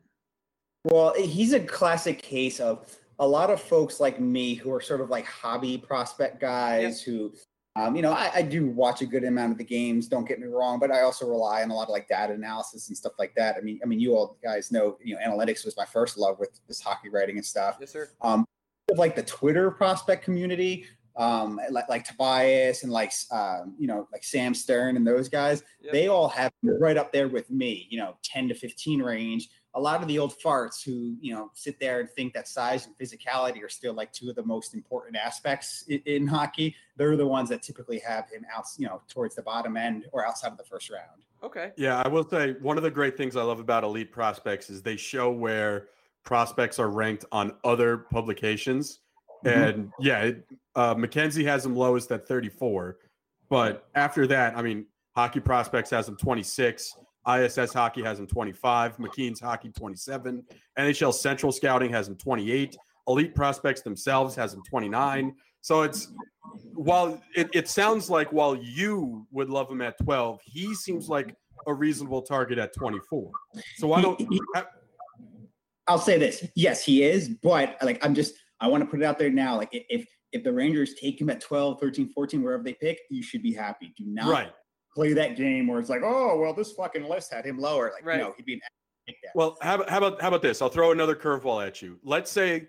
[0.84, 2.86] Well, he's a classic case of
[3.18, 7.06] a lot of folks like me who are sort of like hobby prospect guys yep.
[7.06, 7.32] who
[7.76, 10.08] um, you know, I, I, do watch a good amount of the games.
[10.08, 12.88] Don't get me wrong, but I also rely on a lot of like data analysis
[12.88, 13.56] and stuff like that.
[13.56, 16.40] I mean, I mean, you all guys know, you know, analytics was my first love
[16.40, 17.76] with this hockey writing and stuff.
[17.78, 18.10] Yes, sir.
[18.22, 18.44] Um,
[18.96, 20.84] like the Twitter prospect community,
[21.16, 25.62] um, like, like Tobias and like um, you know, like Sam Stern and those guys,
[25.80, 25.92] yep.
[25.92, 27.86] they all have right up there with me.
[27.88, 31.50] You know, ten to fifteen range a lot of the old farts who you know
[31.54, 34.74] sit there and think that size and physicality are still like two of the most
[34.74, 39.00] important aspects in, in, hockey they're the ones that typically have him out you know
[39.08, 41.22] towards the bottom end or outside of the first round.
[41.42, 41.72] Okay.
[41.76, 44.82] Yeah i will say one of the great things i love about elite prospects is
[44.82, 45.88] they show where
[46.24, 49.00] prospects are ranked on other publications.
[49.44, 49.62] Mm-hmm.
[49.62, 50.44] and yeah it,
[50.76, 52.98] uh, mckenzie has him lowest at 34
[53.48, 54.84] but after that i mean
[55.16, 56.94] hockey prospects has him 26
[57.28, 58.96] ISS Hockey has him 25.
[58.96, 60.44] McKeen's Hockey 27.
[60.78, 62.76] NHL Central Scouting has him 28.
[63.08, 65.34] Elite Prospects themselves has him 29.
[65.60, 66.12] So it's
[66.74, 71.34] while it, it sounds like while you would love him at 12, he seems like
[71.66, 73.30] a reasonable target at 24.
[73.76, 74.20] So I don't.
[75.86, 79.04] I'll say this: yes, he is, but like I'm just I want to put it
[79.04, 79.56] out there now.
[79.56, 83.22] Like if if the Rangers take him at 12, 13, 14, wherever they pick, you
[83.22, 83.92] should be happy.
[83.96, 84.52] Do not right
[84.95, 87.91] play that game where it's like, oh, well, this fucking list had him lower.
[87.95, 88.18] Like, right.
[88.18, 88.61] no, he'd be an
[89.34, 90.62] well, how about, how about how about this?
[90.62, 91.99] I'll throw another curveball at you.
[92.05, 92.68] Let's say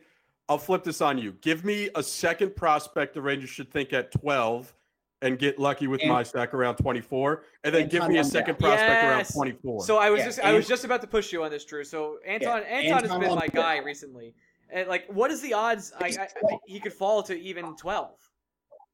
[0.49, 1.33] I'll flip this on you.
[1.41, 4.73] Give me a second prospect the Rangers should think at 12
[5.21, 8.89] and get lucky with and, Mysak around 24 and then give me a second prospect
[8.89, 9.35] yes.
[9.35, 9.85] around 24.
[9.85, 11.83] So I was yeah, just I was just about to push you on this Drew.
[11.83, 14.33] So Anton yeah, Anton, Anton has been my guy recently.
[14.71, 18.17] And like what is the odds I, I, I, he could fall to even 12?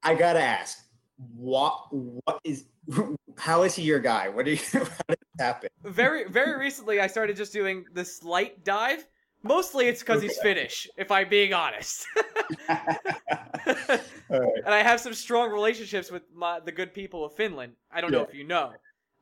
[0.04, 0.87] I got to ask.
[1.36, 2.66] What what is
[3.38, 4.30] how is he your guy?
[4.30, 5.70] What did how did happen?
[5.84, 9.06] Very very recently, I started just doing the slight dive.
[9.44, 10.90] Mostly, it's because he's Finnish.
[10.98, 12.06] If I'm being honest.
[12.70, 14.02] right.
[14.30, 17.74] And I have some strong relationships with my, the good people of Finland.
[17.92, 18.18] I don't yeah.
[18.18, 18.74] know if you know.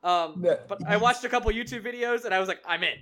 [0.02, 2.94] Um, but I watched a couple YouTube videos and I was like, I'm in.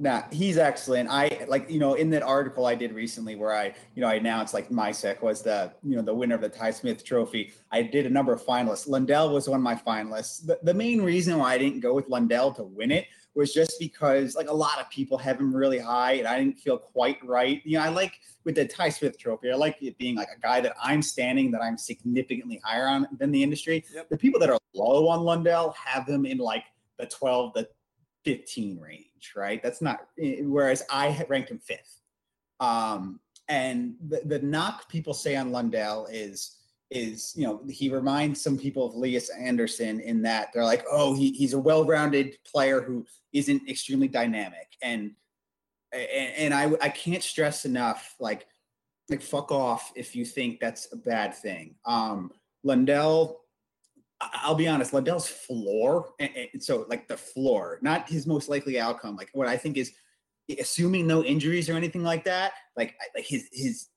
[0.00, 1.10] Nah, he's excellent.
[1.10, 4.14] I like you know in that article I did recently where I you know I
[4.14, 7.52] announced like Mysak was the you know the winner of the Ty Smith Trophy.
[7.70, 8.88] I did a number of finalists.
[8.88, 10.46] Lundell was one of my finalists.
[10.46, 13.78] The, the main reason why I didn't go with Lundell to win it was just
[13.78, 17.18] because like a lot of people have him really high and I didn't feel quite
[17.22, 17.60] right.
[17.66, 20.40] You know, I like with the Ty Smith Trophy, I like it being like a
[20.40, 23.84] guy that I'm standing that I'm significantly higher on than the industry.
[23.94, 24.08] Yep.
[24.08, 26.64] The people that are low on Lundell have him in like
[26.98, 27.68] the 12 the
[28.24, 29.09] 15 range.
[29.20, 29.62] Range, right?
[29.62, 30.06] That's not.
[30.20, 32.00] Eh, whereas I ranked him fifth.
[32.60, 36.56] Um, and the, the knock people say on Lundell is
[36.90, 41.14] is you know he reminds some people of Lias Andersson in that they're like, oh,
[41.14, 45.12] he, he's a well-rounded player who isn't extremely dynamic, and
[45.92, 48.46] and, and I I can't stress enough like
[49.08, 51.74] like fuck off if you think that's a bad thing.
[51.84, 53.40] Um, Lundell,
[54.20, 56.12] I'll be honest, Lundell's floor,
[56.58, 59.16] so like the floor, not his most likely outcome.
[59.16, 59.92] Like what I think is,
[60.58, 63.88] assuming no injuries or anything like that, like like his his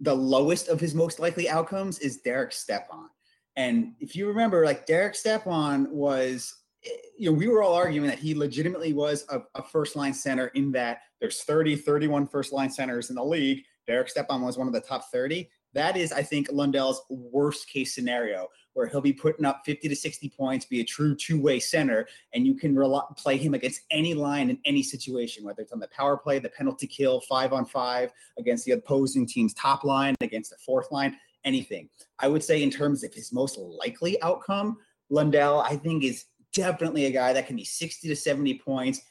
[0.00, 3.08] the lowest of his most likely outcomes is Derek Stepan.
[3.56, 6.54] And if you remember, like Derek Stepan was,
[6.84, 10.14] eh, you know, we were all arguing that he legitimately was a, a first line
[10.14, 13.62] center in that there's 30, 31 first line centers in the league.
[13.86, 15.48] Derek Stepan was one of the top 30.
[15.74, 19.96] That is, I think, Lundell's worst case scenario, where he'll be putting up 50 to
[19.96, 22.76] 60 points, be a true two way center, and you can
[23.16, 26.48] play him against any line in any situation, whether it's on the power play, the
[26.48, 31.16] penalty kill, five on five, against the opposing team's top line, against the fourth line,
[31.44, 31.88] anything.
[32.18, 34.78] I would say, in terms of his most likely outcome,
[35.10, 39.02] Lundell, I think, is definitely a guy that can be 60 to 70 points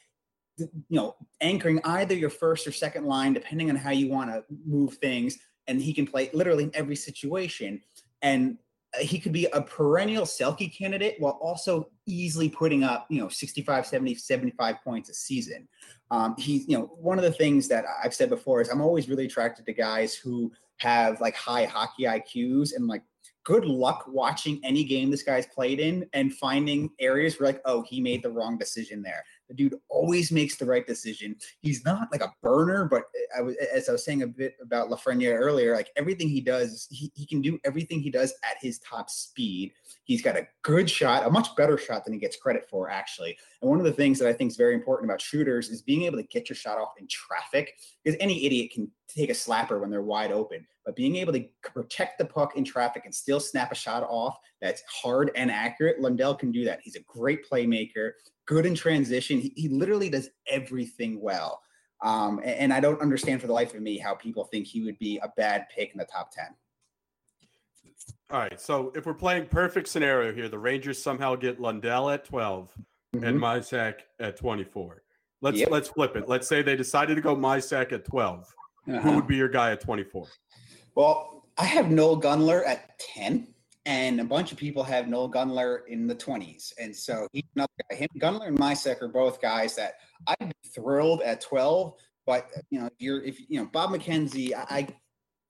[0.58, 4.44] you know, anchoring either your first or second line, depending on how you want to
[4.66, 5.38] move things.
[5.66, 7.80] And he can play literally in every situation.
[8.20, 8.58] And
[9.00, 13.86] he could be a perennial Selke candidate while also easily putting up, you know, 65,
[13.86, 15.66] 70, 75 points a season.
[16.10, 19.08] Um, he's, you know, one of the things that I've said before is I'm always
[19.08, 23.02] really attracted to guys who have like high hockey IQs and like
[23.44, 27.82] good luck watching any game this guy's played in and finding areas where like, oh,
[27.82, 29.24] he made the wrong decision there.
[29.52, 31.36] The dude always makes the right decision.
[31.60, 33.04] He's not like a burner, but
[33.36, 36.88] I was, as I was saying a bit about Lafreniere earlier, like everything he does,
[36.90, 39.72] he, he can do everything he does at his top speed.
[40.04, 43.36] He's got a good shot, a much better shot than he gets credit for, actually.
[43.60, 46.04] And one of the things that I think is very important about shooters is being
[46.04, 49.80] able to get your shot off in traffic, because any idiot can take a slapper
[49.80, 50.66] when they're wide open.
[50.84, 54.38] But being able to protect the puck in traffic and still snap a shot off
[54.60, 56.80] that's hard and accurate, Lundell can do that.
[56.82, 58.12] He's a great playmaker,
[58.46, 59.38] good in transition.
[59.38, 61.60] He, he literally does everything well.
[62.02, 64.82] Um, and, and I don't understand for the life of me how people think he
[64.82, 66.46] would be a bad pick in the top 10.
[68.30, 68.60] All right.
[68.60, 72.72] So if we're playing perfect scenario here, the Rangers somehow get Lundell at 12
[73.14, 73.24] mm-hmm.
[73.24, 75.02] and Mysak at 24.
[75.42, 75.70] Let's yep.
[75.70, 76.28] let's flip it.
[76.28, 78.54] Let's say they decided to go Mysak at 12.
[78.88, 79.00] Uh-huh.
[79.00, 80.26] Who would be your guy at 24?
[80.94, 83.46] Well, I have Noel Gunler at 10,
[83.86, 86.72] and a bunch of people have Noel Gunler in the 20s.
[86.80, 87.96] And so he's another guy.
[87.96, 89.94] Him, Gunler and Mysak are both guys that
[90.26, 91.94] I'd be thrilled at 12.
[92.26, 94.88] But you know, if you're if you know Bob McKenzie, I, I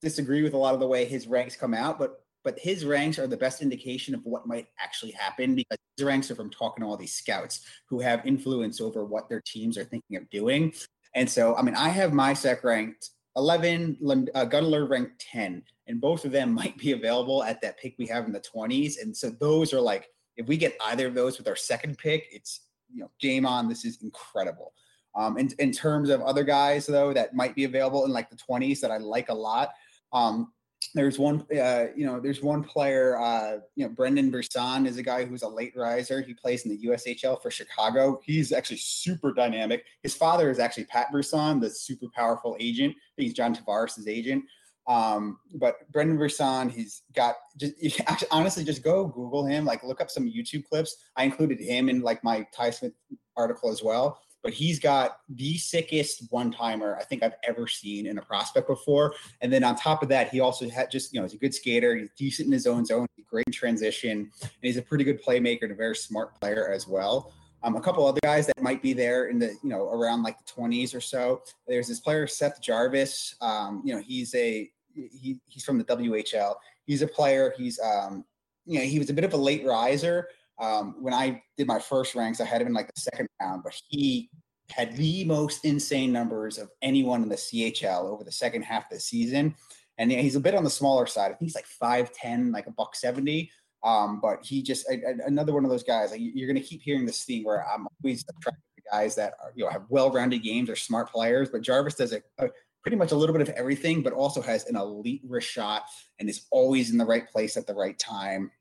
[0.01, 3.19] disagree with a lot of the way his ranks come out, but but his ranks
[3.19, 6.83] are the best indication of what might actually happen because his ranks are from talking
[6.83, 10.73] to all these scouts who have influence over what their teams are thinking of doing.
[11.15, 13.97] And so, I mean, I have Mysak ranked 11,
[14.35, 18.07] uh, Gunler ranked 10, and both of them might be available at that pick we
[18.07, 19.01] have in the 20s.
[19.01, 22.27] And so those are like, if we get either of those with our second pick,
[22.31, 22.61] it's
[22.91, 23.67] you know game on.
[23.67, 24.73] This is incredible.
[25.15, 28.35] Um, in, in terms of other guys though that might be available in like the
[28.35, 29.69] 20s that I like a lot,
[30.11, 30.51] um,
[30.93, 35.03] there's one, uh, you know, there's one player, uh, you know, Brendan Brisson is a
[35.03, 36.21] guy who's a late riser.
[36.21, 38.19] He plays in the USHL for Chicago.
[38.23, 39.85] He's actually super dynamic.
[40.03, 42.95] His father is actually Pat Brisson, the super powerful agent.
[43.17, 44.43] He's John Tavares' agent.
[44.85, 47.73] Um, but Brendan Brisson, he's got just
[48.07, 50.97] actually, honestly, just go Google him, like look up some YouTube clips.
[51.15, 52.93] I included him in like my Ty Smith
[53.35, 58.05] article as well but he's got the sickest one timer I think I've ever seen
[58.05, 59.15] in a prospect before.
[59.41, 61.55] And then on top of that, he also had just, you know, he's a good
[61.55, 61.95] skater.
[61.95, 65.63] He's decent in his own zone, great in transition, and he's a pretty good playmaker
[65.63, 67.33] and a very smart player as well.
[67.63, 70.37] Um, a couple other guys that might be there in the, you know, around like
[70.37, 71.41] the 20s or so.
[71.65, 73.35] There's this player, Seth Jarvis.
[73.39, 76.55] Um, you know, he's a, he, he's from the WHL.
[76.85, 77.53] He's a player.
[77.57, 78.25] He's, um,
[78.65, 80.27] you know, he was a bit of a late riser,
[80.59, 83.63] um, when I did my first ranks, I had him in like the second round,
[83.63, 84.29] but he
[84.69, 88.97] had the most insane numbers of anyone in the CHL over the second half of
[88.97, 89.55] the season.
[89.97, 91.25] And he's a bit on the smaller side.
[91.25, 93.51] I think he's like 5'10, like a buck 70.
[93.83, 96.11] Um, but he just I, I, another one of those guys.
[96.11, 99.33] Like you're going to keep hearing this theme where I'm always attracted to guys that
[99.43, 101.49] are, you know have well-rounded games or smart players.
[101.49, 102.47] But Jarvis does a, a
[102.81, 105.83] pretty much a little bit of everything, but also has an elite wrist shot
[106.19, 108.51] and is always in the right place at the right time.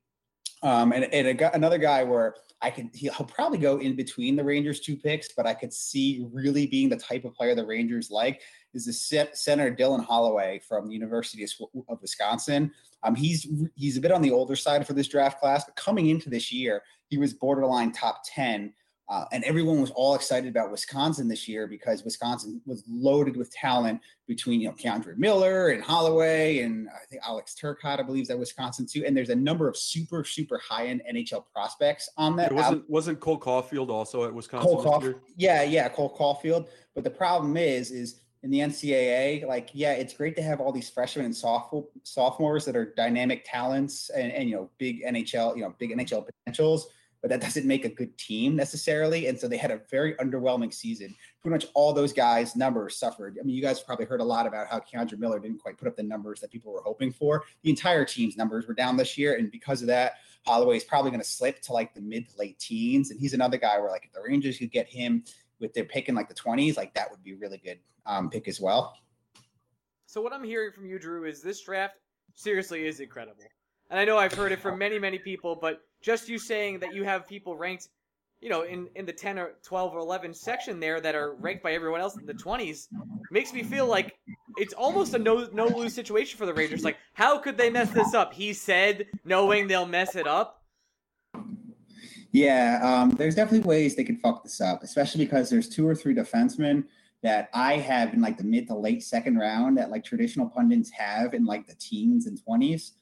[0.63, 4.45] Um, and and a, another guy where I can he'll probably go in between the
[4.45, 8.11] Rangers two picks, but I could see really being the type of player the Rangers
[8.11, 8.41] like
[8.73, 8.93] is the
[9.35, 11.45] center Dylan Holloway from the University
[11.89, 12.71] of Wisconsin.
[13.03, 16.09] Um, he's he's a bit on the older side for this draft class, but coming
[16.09, 18.73] into this year, he was borderline top ten.
[19.13, 23.53] Uh, and everyone was all excited about Wisconsin this year because Wisconsin was loaded with
[23.53, 28.23] talent between you know K'Andre Miller and Holloway and I think Alex Turcotte, I believe,
[28.23, 29.05] is at Wisconsin too.
[29.07, 32.53] And there's a number of super super high end NHL prospects on that.
[32.53, 34.71] It wasn't wasn't Cole Caufield also at Wisconsin?
[34.71, 36.69] Cole Caufield, yeah, yeah, Cole Caufield.
[36.95, 40.73] But the problem is, is in the NCAA, like, yeah, it's great to have all
[40.73, 45.55] these freshmen and sophomore sophomores that are dynamic talents and, and you know big NHL,
[45.55, 46.89] you know, big NHL potentials
[47.23, 49.29] but that doesn't make a good team necessarily.
[49.29, 51.15] And so they had a very underwhelming season.
[51.41, 53.39] Pretty much all those guys' numbers suffered.
[53.41, 55.87] I mean, you guys probably heard a lot about how K'Andre Miller didn't quite put
[55.87, 57.45] up the numbers that people were hoping for.
[57.63, 59.37] The entire team's numbers were down this year.
[59.37, 60.15] And because of that,
[60.45, 63.13] Holloway is probably going to slip to like the mid to late teens.
[63.13, 65.23] And he's another guy where like if the Rangers could get him
[65.61, 68.49] with their pick in like the 20s, like that would be really good um, pick
[68.49, 68.97] as well.
[70.07, 71.95] So what I'm hearing from you, Drew, is this draft
[72.35, 73.45] seriously is incredible.
[73.91, 76.95] And I know I've heard it from many, many people, but just you saying that
[76.95, 77.89] you have people ranked,
[78.41, 81.63] you know, in, in the 10 or 12 or 11 section there that are ranked
[81.63, 82.89] by everyone else in the 20s
[83.31, 84.19] makes me feel like
[84.57, 86.85] it's almost a no no lose situation for the Rangers.
[86.85, 88.35] Like, how could they mess this up?
[88.35, 90.63] He said, knowing they'll mess it up.
[92.33, 95.95] Yeah, um, there's definitely ways they could fuck this up, especially because there's two or
[95.95, 96.85] three defensemen
[97.23, 100.91] that I have in like the mid to late second round that like traditional pundits
[100.91, 102.93] have in like the teens and 20s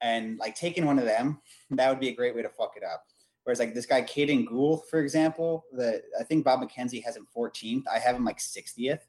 [0.00, 1.40] and like taking one of them,
[1.70, 3.04] that would be a great way to fuck it up.
[3.44, 7.28] Whereas like this guy Kaiden Guhle, for example, that I think Bob McKenzie has him
[7.36, 7.84] 14th.
[7.92, 9.00] I have him like 60th.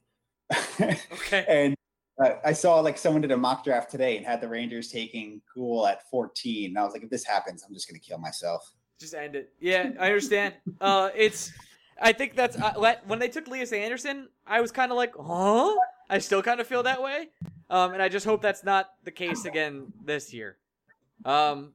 [0.80, 1.46] okay.
[1.50, 1.76] and
[2.24, 5.42] uh, I saw like someone did a mock draft today and had the Rangers taking
[5.56, 6.70] Guhle at 14.
[6.70, 8.72] And I was like, if this happens, I'm just gonna kill myself.
[9.00, 9.54] Just end it.
[9.60, 10.56] Yeah, I understand.
[10.82, 11.52] uh, it's.
[12.00, 14.30] I think that's uh, when they took Lias Andersson.
[14.46, 15.76] I was kind of like, huh?
[16.10, 17.30] I still kind of feel that way.
[17.70, 20.58] Um, and I just hope that's not the case again this year.
[21.28, 21.74] Um,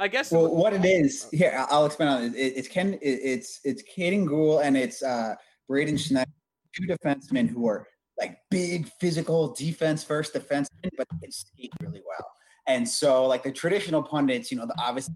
[0.00, 0.32] I guess.
[0.32, 2.32] Well, what it is here, I'll explain on it.
[2.36, 2.98] It's Ken.
[3.00, 5.36] It's it's Kaiden Guhle and it's uh,
[5.68, 6.30] Braden Schneider,
[6.74, 7.86] two defensemen who are
[8.18, 12.26] like big physical defense first defensemen, but they can skate really well.
[12.66, 15.08] And so, like the traditional pundits, you know, the obvious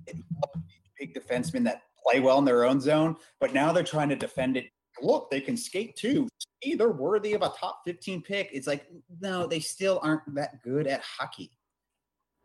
[0.99, 4.57] big defensemen that play well in their own zone, but now they're trying to defend
[4.57, 4.67] it.
[5.03, 6.29] Look, they can skate too.
[6.63, 8.49] See, they're worthy of a top 15 pick.
[8.53, 8.87] It's like,
[9.21, 11.51] no, they still aren't that good at hockey.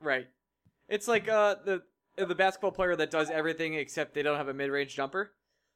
[0.01, 0.27] Right.
[0.91, 1.81] It's like uh, the
[2.17, 5.31] the basketball player that does everything except they don't have a mid range jumper.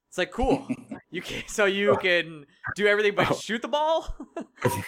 [0.09, 0.68] It's like cool.
[1.09, 2.45] you can so you can
[2.76, 3.36] do everything but oh.
[3.36, 4.13] shoot the ball.
[4.38, 4.82] uh,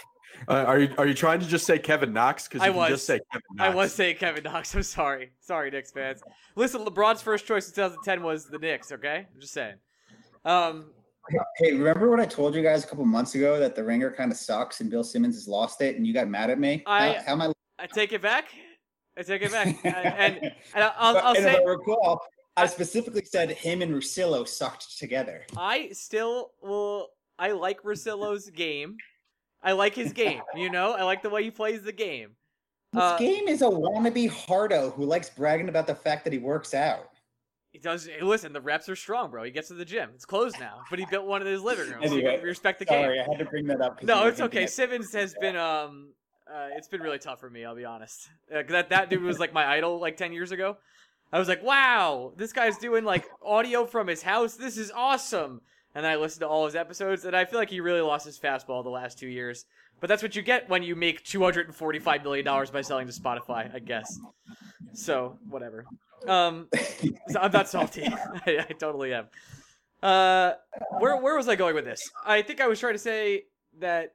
[0.50, 2.48] are you are you trying to just say Kevin Knox?
[2.48, 3.72] Because I was just say Kevin Knox.
[3.72, 4.76] I was saying Kevin Knox.
[4.76, 6.22] I'm sorry, sorry, Knicks fans.
[6.58, 8.92] Listen, LeBron's first choice in 2010 was the Knicks.
[8.92, 9.76] Okay, I'm just saying.
[10.44, 10.92] Um,
[11.58, 14.32] Hey, remember what I told you guys a couple months ago that the ringer kind
[14.32, 16.84] of sucks and Bill Simmons has lost it and you got mad at me?
[16.86, 17.52] I, how, how am I?
[17.80, 18.46] I take it back.
[19.18, 19.68] I take it back.
[19.84, 21.60] and, and I'll, I'll say.
[21.66, 22.22] Recall,
[22.56, 25.46] I specifically said him and Russillo sucked together.
[25.56, 27.10] I still will.
[27.40, 28.98] I like Russillo's game.
[29.62, 30.42] I like his game.
[30.56, 32.30] You know, I like the way he plays the game.
[32.94, 36.40] This uh, game is a wannabe hardo who likes bragging about the fact that he
[36.40, 37.10] works out.
[37.72, 38.10] He does.
[38.22, 39.44] Listen, the reps are strong, bro.
[39.44, 40.10] He gets to the gym.
[40.16, 42.00] It's closed now, but he built one in his living room.
[42.02, 43.08] anyway, so respect the sorry, game.
[43.08, 44.02] Sorry, I had to bring that up.
[44.02, 44.66] No, it's okay.
[44.66, 46.14] Simmons has been um
[46.54, 47.66] uh, it's been really tough for me.
[47.66, 48.30] I'll be honest.
[48.54, 50.78] Uh, that that dude was like my idol like ten years ago.
[51.32, 54.56] I was like, wow, this guy's doing like audio from his house.
[54.56, 55.62] This is awesome.
[55.94, 58.26] And then I listened to all his episodes, and I feel like he really lost
[58.26, 59.66] his fastball the last two years.
[60.00, 62.82] But that's what you get when you make two hundred and forty-five million dollars by
[62.82, 64.20] selling to Spotify, I guess.
[64.94, 65.86] So whatever.
[66.28, 66.68] Um,
[67.30, 68.06] so I'm not salty.
[68.46, 69.28] I, I totally am.
[70.02, 70.54] Uh,
[71.00, 72.10] where where was I going with this?
[72.26, 73.46] I think I was trying to say
[73.80, 74.14] that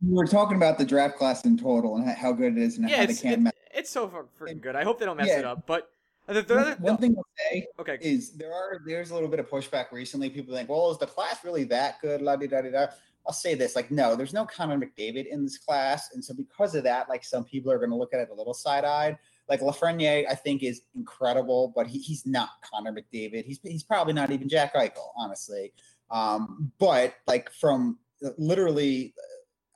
[0.00, 2.88] we were talking about the draft class in total and how good it is and
[2.88, 3.46] yeah, how they can't.
[3.48, 4.76] It, it's so freaking good.
[4.76, 5.40] I hope they don't mess yeah.
[5.40, 5.66] it up.
[5.66, 5.90] But
[6.26, 7.98] the, the, one, one thing I'll say okay.
[8.00, 10.30] is there are there's a little bit of pushback recently.
[10.30, 12.22] People think, well, is the class really that good?
[12.22, 12.86] La da da da.
[13.26, 16.74] I'll say this, like, no, there's no Connor McDavid in this class, and so because
[16.74, 19.18] of that, like, some people are going to look at it a little side-eyed.
[19.50, 23.44] Like Lafreniere, I think is incredible, but he, he's not Connor McDavid.
[23.44, 25.72] He's he's probably not even Jack Eichel, honestly.
[26.10, 27.98] Um, but like from
[28.36, 29.14] literally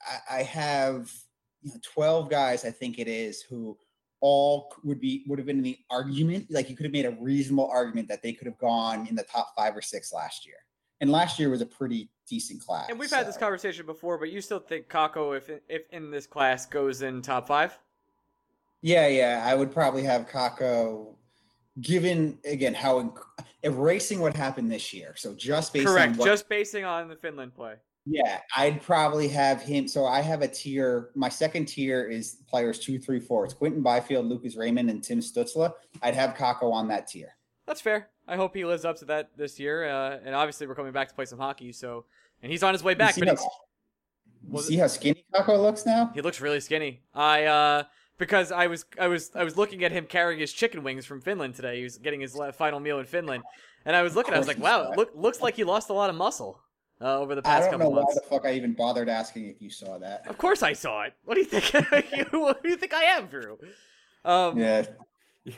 [0.07, 1.12] I, I have
[1.62, 3.76] you know, 12 guys, I think it is, who
[4.20, 6.46] all would be would have been in the argument.
[6.50, 9.24] Like you could have made a reasonable argument that they could have gone in the
[9.24, 10.57] top five or six last year.
[11.00, 12.86] And last year was a pretty decent class.
[12.88, 13.16] And we've so.
[13.16, 17.03] had this conversation before, but you still think Kakko, if if in this class, goes
[17.03, 17.76] in top five?
[18.80, 21.14] Yeah, yeah, I would probably have Kakko.
[21.80, 23.14] Given again how
[23.62, 27.55] erasing what happened this year, so just based correct, what, just basing on the Finland
[27.55, 27.76] play.
[28.05, 29.86] Yeah, I'd probably have him.
[29.86, 31.11] So I have a tier.
[31.14, 33.44] My second tier is players two, three, four.
[33.44, 35.72] It's Quinton Byfield, Lucas Raymond, and Tim Stützle.
[36.03, 37.36] I'd have Kakko on that tier.
[37.66, 38.09] That's fair.
[38.26, 39.88] I hope he lives up to that this year.
[39.88, 42.05] Uh, and obviously, we're coming back to play some hockey, so
[42.42, 43.14] and he's on his way back.
[43.14, 43.48] see But how,
[44.50, 46.11] you see how skinny Kakko looks now?
[46.12, 47.03] he looks really skinny.
[47.14, 47.84] I uh,
[48.18, 51.20] because I was I was I was looking at him carrying his chicken wings from
[51.20, 51.76] Finland today.
[51.78, 53.44] He was getting his final meal in Finland,
[53.84, 54.34] and I was looking.
[54.34, 56.61] I was like, wow, look looks like he lost a lot of muscle
[57.03, 59.48] uh, over the I past don't know couple why the fuck I even bothered asking
[59.48, 60.26] if you saw that.
[60.28, 61.14] Of course, I saw it.
[61.24, 62.32] What do you think?
[62.32, 63.59] what do you think I am, Drew?
[64.24, 64.84] Um, Yeah,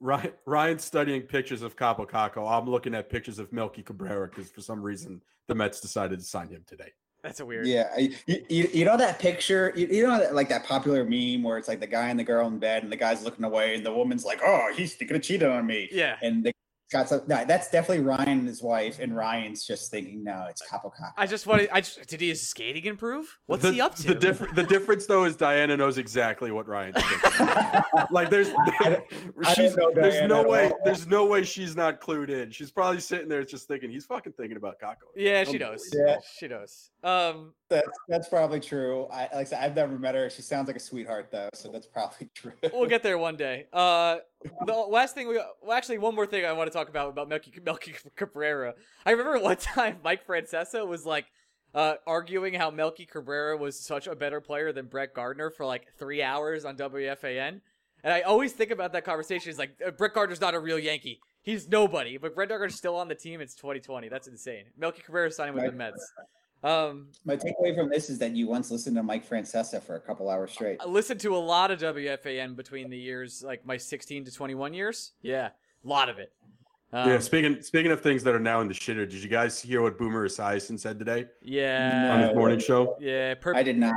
[0.00, 2.48] Ryan, Ryan's studying pictures of Kaapo Kakko.
[2.48, 6.24] I'm looking at pictures of Melky Cabrera because for some reason the Mets decided to
[6.24, 6.92] sign him today.
[7.22, 7.66] that's a weird.
[7.66, 7.96] yeah.
[7.98, 9.72] You, you, you know that picture?
[9.74, 12.24] You, you know that, like that popular meme where it's like the guy and the
[12.24, 15.18] girl in bed, and the guy's looking away, and the woman's like, "Oh, he's gonna
[15.18, 16.16] cheat on me." Yeah.
[16.22, 16.52] and the
[16.90, 17.22] got some.
[17.26, 21.12] No, that's definitely Ryan and his wife, and Ryan's just thinking, "No, it's Kaapo Kakko."
[21.16, 21.68] I just wanted.
[21.72, 23.38] I just did his skating improve?
[23.46, 24.08] What's the, he up to?
[24.08, 27.82] The, diff- the difference though is Diana knows exactly what Ryan's thinking.
[28.10, 29.02] like there's, I
[29.54, 30.78] she's, there's no way, all.
[30.84, 32.50] there's no way she's not clued in.
[32.50, 35.08] She's probably sitting there just thinking he's fucking thinking about Kakko.
[35.16, 35.88] yeah, she knows.
[35.94, 36.16] Yeah.
[36.38, 36.90] She knows.
[37.04, 39.06] Um, That's that's probably true.
[39.12, 40.28] I like I said, I've never met her.
[40.30, 42.52] She sounds like a sweetheart though, so that's probably true.
[42.72, 43.66] we'll get there one day.
[43.72, 44.16] Uh,
[44.66, 47.28] the last thing we, well, actually, one more thing I want to talk about about
[47.28, 48.74] Melky, Melky Cabrera.
[49.04, 51.26] I remember one time Mike Francesa was like,
[51.74, 55.86] uh, arguing how Melky Cabrera was such a better player than Brett Gardner for like
[55.98, 57.60] three hours on WFAN.
[58.04, 59.50] And I always think about that conversation.
[59.50, 61.20] It's like uh, Brett Gardner's not a real Yankee.
[61.42, 63.40] He's nobody, but Brett Gardner's still on the team.
[63.40, 64.08] It's 2020.
[64.08, 64.64] That's insane.
[64.76, 66.12] Melky Cabrera signing with the Mets.
[66.64, 70.00] Um, My takeaway from this is that you once listened to Mike Francesa for a
[70.00, 70.78] couple hours straight.
[70.80, 74.74] I listened to a lot of WFAN between the years, like my 16 to 21
[74.74, 75.12] years.
[75.22, 75.50] Yeah,
[75.84, 76.32] a lot of it.
[76.92, 77.18] Um, yeah.
[77.18, 79.98] Speaking speaking of things that are now in the shitter, did you guys hear what
[79.98, 82.96] Boomer Esiason said today yeah, on his morning show?
[82.98, 83.34] yeah.
[83.34, 83.94] Per- I did not.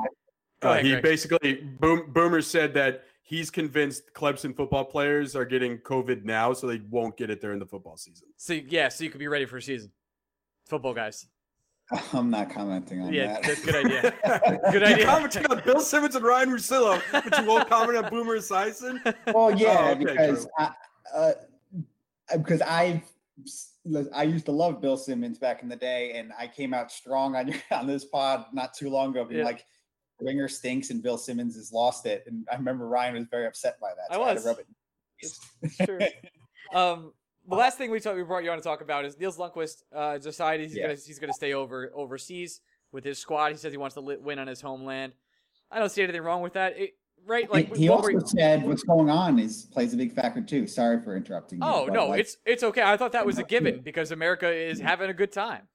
[0.63, 1.03] Uh, ahead, he Greg.
[1.03, 6.67] basically Boom, Boomer said that he's convinced Clemson football players are getting COVID now, so
[6.67, 8.27] they won't get it during the football season.
[8.37, 9.91] so yeah, so you could be ready for a season.
[10.67, 11.25] Football guys.
[12.13, 13.43] I'm not commenting on Yeah, that.
[13.43, 14.01] that's a good idea.
[14.71, 14.89] Good idea.
[14.89, 15.05] You idea.
[15.05, 18.99] commented on Bill Simmons and Ryan Russillo, but you won't comment on Boomer Esiason.
[19.33, 20.51] well, yeah, Oh, okay, because true.
[20.59, 20.71] I,
[21.13, 21.33] uh,
[22.37, 23.03] because I
[24.15, 27.35] I used to love Bill Simmons back in the day, and I came out strong
[27.35, 29.45] on on this pod not too long ago, being Yeah.
[29.45, 29.65] like.
[30.23, 33.79] Ringer stinks and Bill Simmons has lost it, and I remember Ryan was very upset
[33.81, 34.11] by that.
[34.11, 34.45] I so had to was.
[34.45, 34.67] rub it.
[35.19, 35.99] It's true.
[36.75, 37.11] Um,
[37.47, 39.83] the last thing we talk, we brought you on to talk about is Nils Lundkvist
[39.93, 40.83] uh, decided he's Yeah.
[40.87, 42.61] gonna he's gonna stay over overseas
[42.91, 43.51] with his squad.
[43.51, 45.13] He says he wants to win on his homeland.
[45.71, 46.77] I don't see anything wrong with that.
[46.77, 46.91] It,
[47.25, 47.51] right?
[47.51, 50.41] Like he, he also were you- said what's going on is plays a big factor
[50.41, 50.67] too.
[50.67, 51.59] Sorry for interrupting.
[51.59, 52.83] you, Oh but, no, like, it's it's okay.
[52.83, 55.67] I thought that was a given because America is having a good time.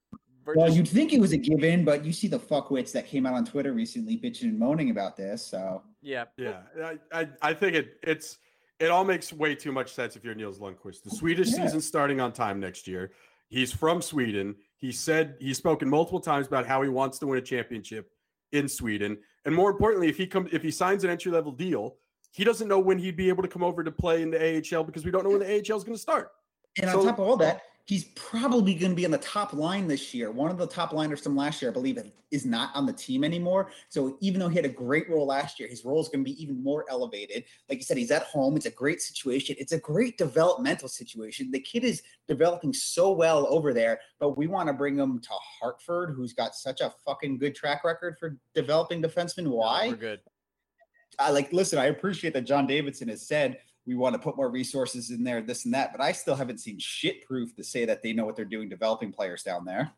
[0.45, 3.07] We're well, just- you'd think it was a given, but you see the fuckwits that
[3.09, 5.45] came out on Twitter recently bitching and moaning about this.
[5.45, 8.39] So yeah, Yeah, I, I, I think it it's
[8.79, 11.03] it all makes way too much sense if you're Nils Lundkvist.
[11.03, 11.65] The Swedish Yeah.
[11.65, 13.13] season's starting on time next year.
[13.49, 14.57] He's from Sweden.
[14.77, 18.11] He said he's spoken multiple times about how he wants to win a championship
[18.53, 19.19] in Sweden.
[19.45, 21.97] And more importantly, if he comes if he signs an entry level deal,
[22.33, 24.85] he doesn't know when he'd be able to come over to play in the AHL
[24.85, 26.33] because we don't know when the AHL is going to start.
[26.81, 29.53] And So- on top of all that, he's probably going to be on the top
[29.53, 30.33] line this year.
[30.33, 33.23] One of the top liners from last year, I believe, is not on the team
[33.23, 33.71] anymore.
[33.91, 36.31] So even though he had a great role last year, his role is going to
[36.31, 37.45] be even more elevated.
[37.69, 38.57] Like you said, he's at home.
[38.57, 39.55] It's a great situation.
[39.59, 41.53] It's a great developmental situation.
[41.53, 45.31] The kid is developing so well over there, but we want to bring him to
[45.31, 49.47] Hartford, who's got such a fucking good track record for developing defensemen.
[49.47, 49.89] Why?
[49.89, 50.21] we're good.
[51.19, 54.51] I like listen, I appreciate that John Davidson has said we want to put more
[54.51, 57.85] resources in there, this and that, but I still haven't seen shit proof to say
[57.85, 59.93] that they know what they're doing developing players down there.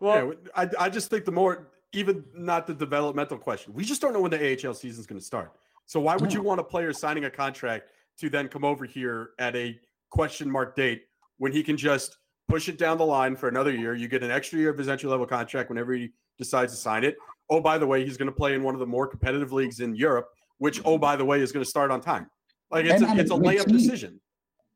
[0.00, 3.72] Well, yeah, I, I just think the more even not the developmental question.
[3.72, 5.52] We just don't know when the AHL season is going to start.
[5.86, 9.30] So why would you want a player signing a contract to then come over here
[9.38, 9.80] at a
[10.10, 11.04] question mark date
[11.38, 13.94] when he can just push it down the line for another year?
[13.94, 17.04] You get an extra year of his entry level contract whenever he decides to sign
[17.04, 17.16] it.
[17.48, 19.80] Oh, by the way, he's going to play in one of the more competitive leagues
[19.80, 20.28] in Europe,
[20.58, 21.00] which oh mm-hmm.
[21.00, 22.30] by the way is going to start on time.
[22.70, 23.76] Like it's And a, on a it's a layup team.
[23.76, 24.20] decision.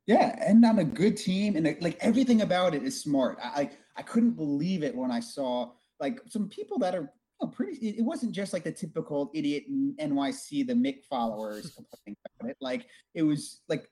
[0.07, 3.38] Yeah, and on a good team, and like everything about it is smart.
[3.43, 5.70] I I, I couldn't believe it when I saw
[6.01, 7.03] like some people that are
[7.40, 7.88] you know, pretty.
[7.88, 9.64] It, wasn't just like the typical idiot
[10.01, 12.57] NYC, the Mick followers complaining about it.
[12.61, 13.88] Like it was like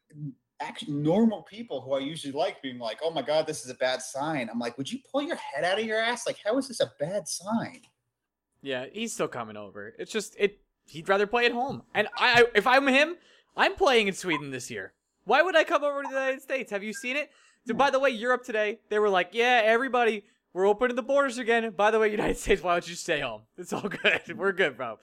[0.61, 3.75] actually normal people who I usually like being like, "Oh my god, this is a
[3.75, 6.27] bad sign." I'm like, "Would you pull your head out of your ass?
[6.27, 7.83] Like, how is this a bad sign?"
[8.63, 9.95] yeah, he's still coming over.
[9.99, 10.59] It's just it.
[10.87, 11.83] He'd rather play at home.
[11.95, 13.15] And I, I if I'm him,
[13.57, 14.93] I'm playing in Sweden this year.
[15.25, 16.71] Why would I come over to the United States?
[16.71, 17.31] Have you seen it?
[17.67, 21.39] So, by the way, Europe today, they were like, yeah, everybody We're opening the borders
[21.39, 21.71] again.
[21.71, 23.43] By the way, United States, why don't you stay home?
[23.57, 24.23] It's all good.
[24.37, 24.99] We're good, bro.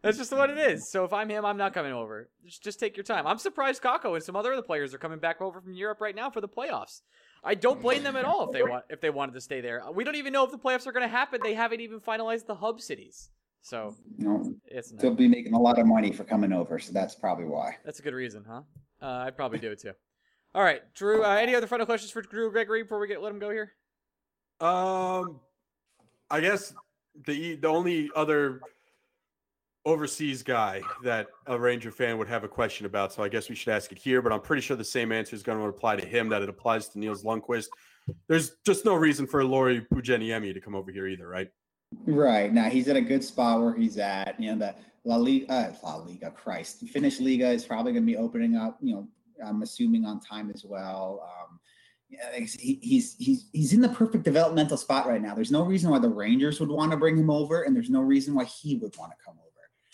[0.00, 0.88] That's just what it is.
[0.90, 2.28] So if I'm him, I'm not coming over.
[2.44, 3.26] Just, just take your time.
[3.26, 6.14] I'm surprised Kakko and some other other players are coming back over from Europe right
[6.14, 7.00] now for the playoffs.
[7.42, 9.82] I don't blame them at all if they want if they wanted to stay there.
[9.92, 11.40] We don't even know if the playoffs are going to happen.
[11.42, 13.30] They haven't even finalized the hub cities.
[13.62, 17.14] So No, it's they'll be making a lot of money for coming over, so that's
[17.14, 17.76] probably why.
[17.84, 18.62] that's a good reason, huh?
[19.00, 19.92] Uh, I'd probably do it too.
[20.54, 21.24] All right, Drew.
[21.24, 23.72] Uh, any other final questions for Drew Gregory before we get let him go here?
[24.60, 25.40] Um,
[26.30, 26.74] I guess
[27.26, 28.60] the the only other
[29.84, 33.54] overseas guy that a Ranger fan would have a question about, so I guess we
[33.54, 34.22] should ask it here.
[34.22, 36.48] But I'm pretty sure the same answer is going to apply to him that it
[36.48, 37.68] applies to Nils Lundkvist.
[38.28, 41.48] There's just no reason for Lauri Pajuniemi to come over here either, right?
[42.06, 44.38] Right now, he's in a good spot where he's at.
[44.40, 44.74] You know, the
[45.04, 48.78] La Liga, uh, La Liga, Christ, Finnish Liiga is probably going to be opening up.
[48.80, 49.08] You know,
[49.44, 51.20] I'm assuming on time as well.
[51.22, 51.58] Um,
[52.32, 55.34] he's he's he's in the perfect developmental spot right now.
[55.34, 58.00] There's no reason why the Rangers would want to bring him over, and there's no
[58.00, 59.48] reason why he would want to come over.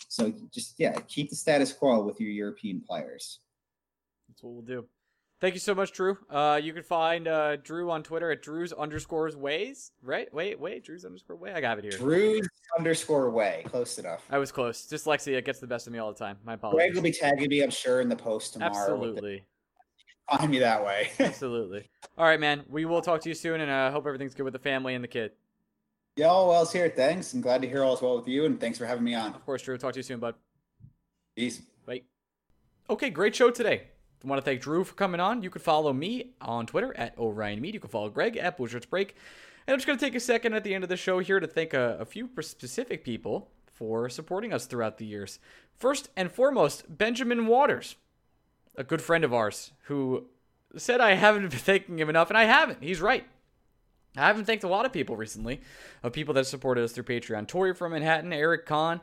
[0.07, 3.39] So just yeah, keep the status quo with your European players.
[4.27, 4.85] That's what we'll do.
[5.41, 6.17] Thank you so much, Drew.
[6.29, 9.91] Uh, you can find uh, Drew on Twitter at Drew's underscores ways.
[10.03, 10.31] Right?
[10.33, 11.53] Wait, wait, Drew's underscore way.
[11.53, 11.93] I got it here.
[11.93, 14.25] Drew's underscore way, close enough.
[14.29, 14.85] I was close.
[14.85, 16.37] Dyslexia gets the best of me all the time.
[16.43, 16.77] My apologies.
[16.77, 18.71] Greg will be tagging me, I'm sure, in the post tomorrow.
[18.97, 19.43] with the- Absolutely.
[20.29, 21.09] Find me that way.
[21.19, 21.89] Absolutely.
[22.17, 22.63] All right, man.
[22.69, 24.93] We will talk to you soon, and I uh, hope everything's good with the family
[24.93, 25.31] and the kid.
[26.17, 26.89] yeah, all well's here.
[26.89, 27.33] Thanks.
[27.33, 29.33] I'm glad to hear all is well with you, and thanks for having me on.
[29.33, 29.77] Of course, Drew.
[29.77, 30.35] Talk to you soon, bud.
[31.35, 31.61] Peace.
[31.85, 32.01] Bye.
[32.89, 33.83] Okay, great show today.
[34.23, 35.43] I want to thank Drew for coming on.
[35.43, 37.63] You can follow me on Twitter at Orion.
[37.63, 39.15] You can follow Greg at Blue Break.
[39.65, 41.39] And I'm just going to take a second at the end of the show here
[41.39, 45.39] to thank a, a few specific people for supporting us throughout the years.
[45.77, 47.95] First and foremost, Benjamin Waters,
[48.75, 50.25] a good friend of ours who
[50.75, 52.83] said I haven't been thanking him enough, and I haven't.
[52.83, 53.25] He's right.
[54.17, 55.61] I haven't thanked a lot of people recently,
[56.03, 57.47] of people that supported us through Patreon.
[57.47, 58.99] Tori from Manhattan, Eric Kahn.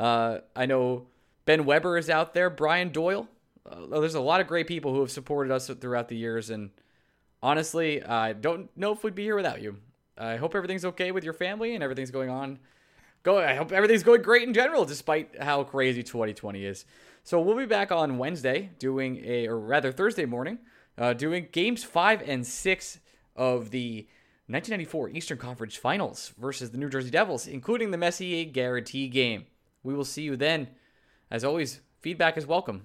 [0.00, 1.06] Uh, I know
[1.44, 3.28] Ben Weber is out there, Brian Doyle.
[3.68, 6.70] Uh, there's a lot of great people who have supported us throughout the years, and
[7.42, 9.78] honestly, I don't know if we'd be here without you.
[10.18, 12.58] I hope everything's okay with your family and everything's going on.
[13.22, 13.38] Go.
[13.38, 16.84] I hope everything's going great in general, despite how crazy 2020 is.
[17.24, 20.58] So we'll be back on Wednesday doing a, or rather Thursday morning,
[20.96, 23.00] uh, doing games five and six
[23.34, 24.06] of the
[24.46, 29.46] 1994 Eastern Conference Finals versus the New Jersey Devils, including the Messier guarantee game.
[29.82, 30.68] We will see you then.
[31.28, 32.84] As always, feedback is welcome.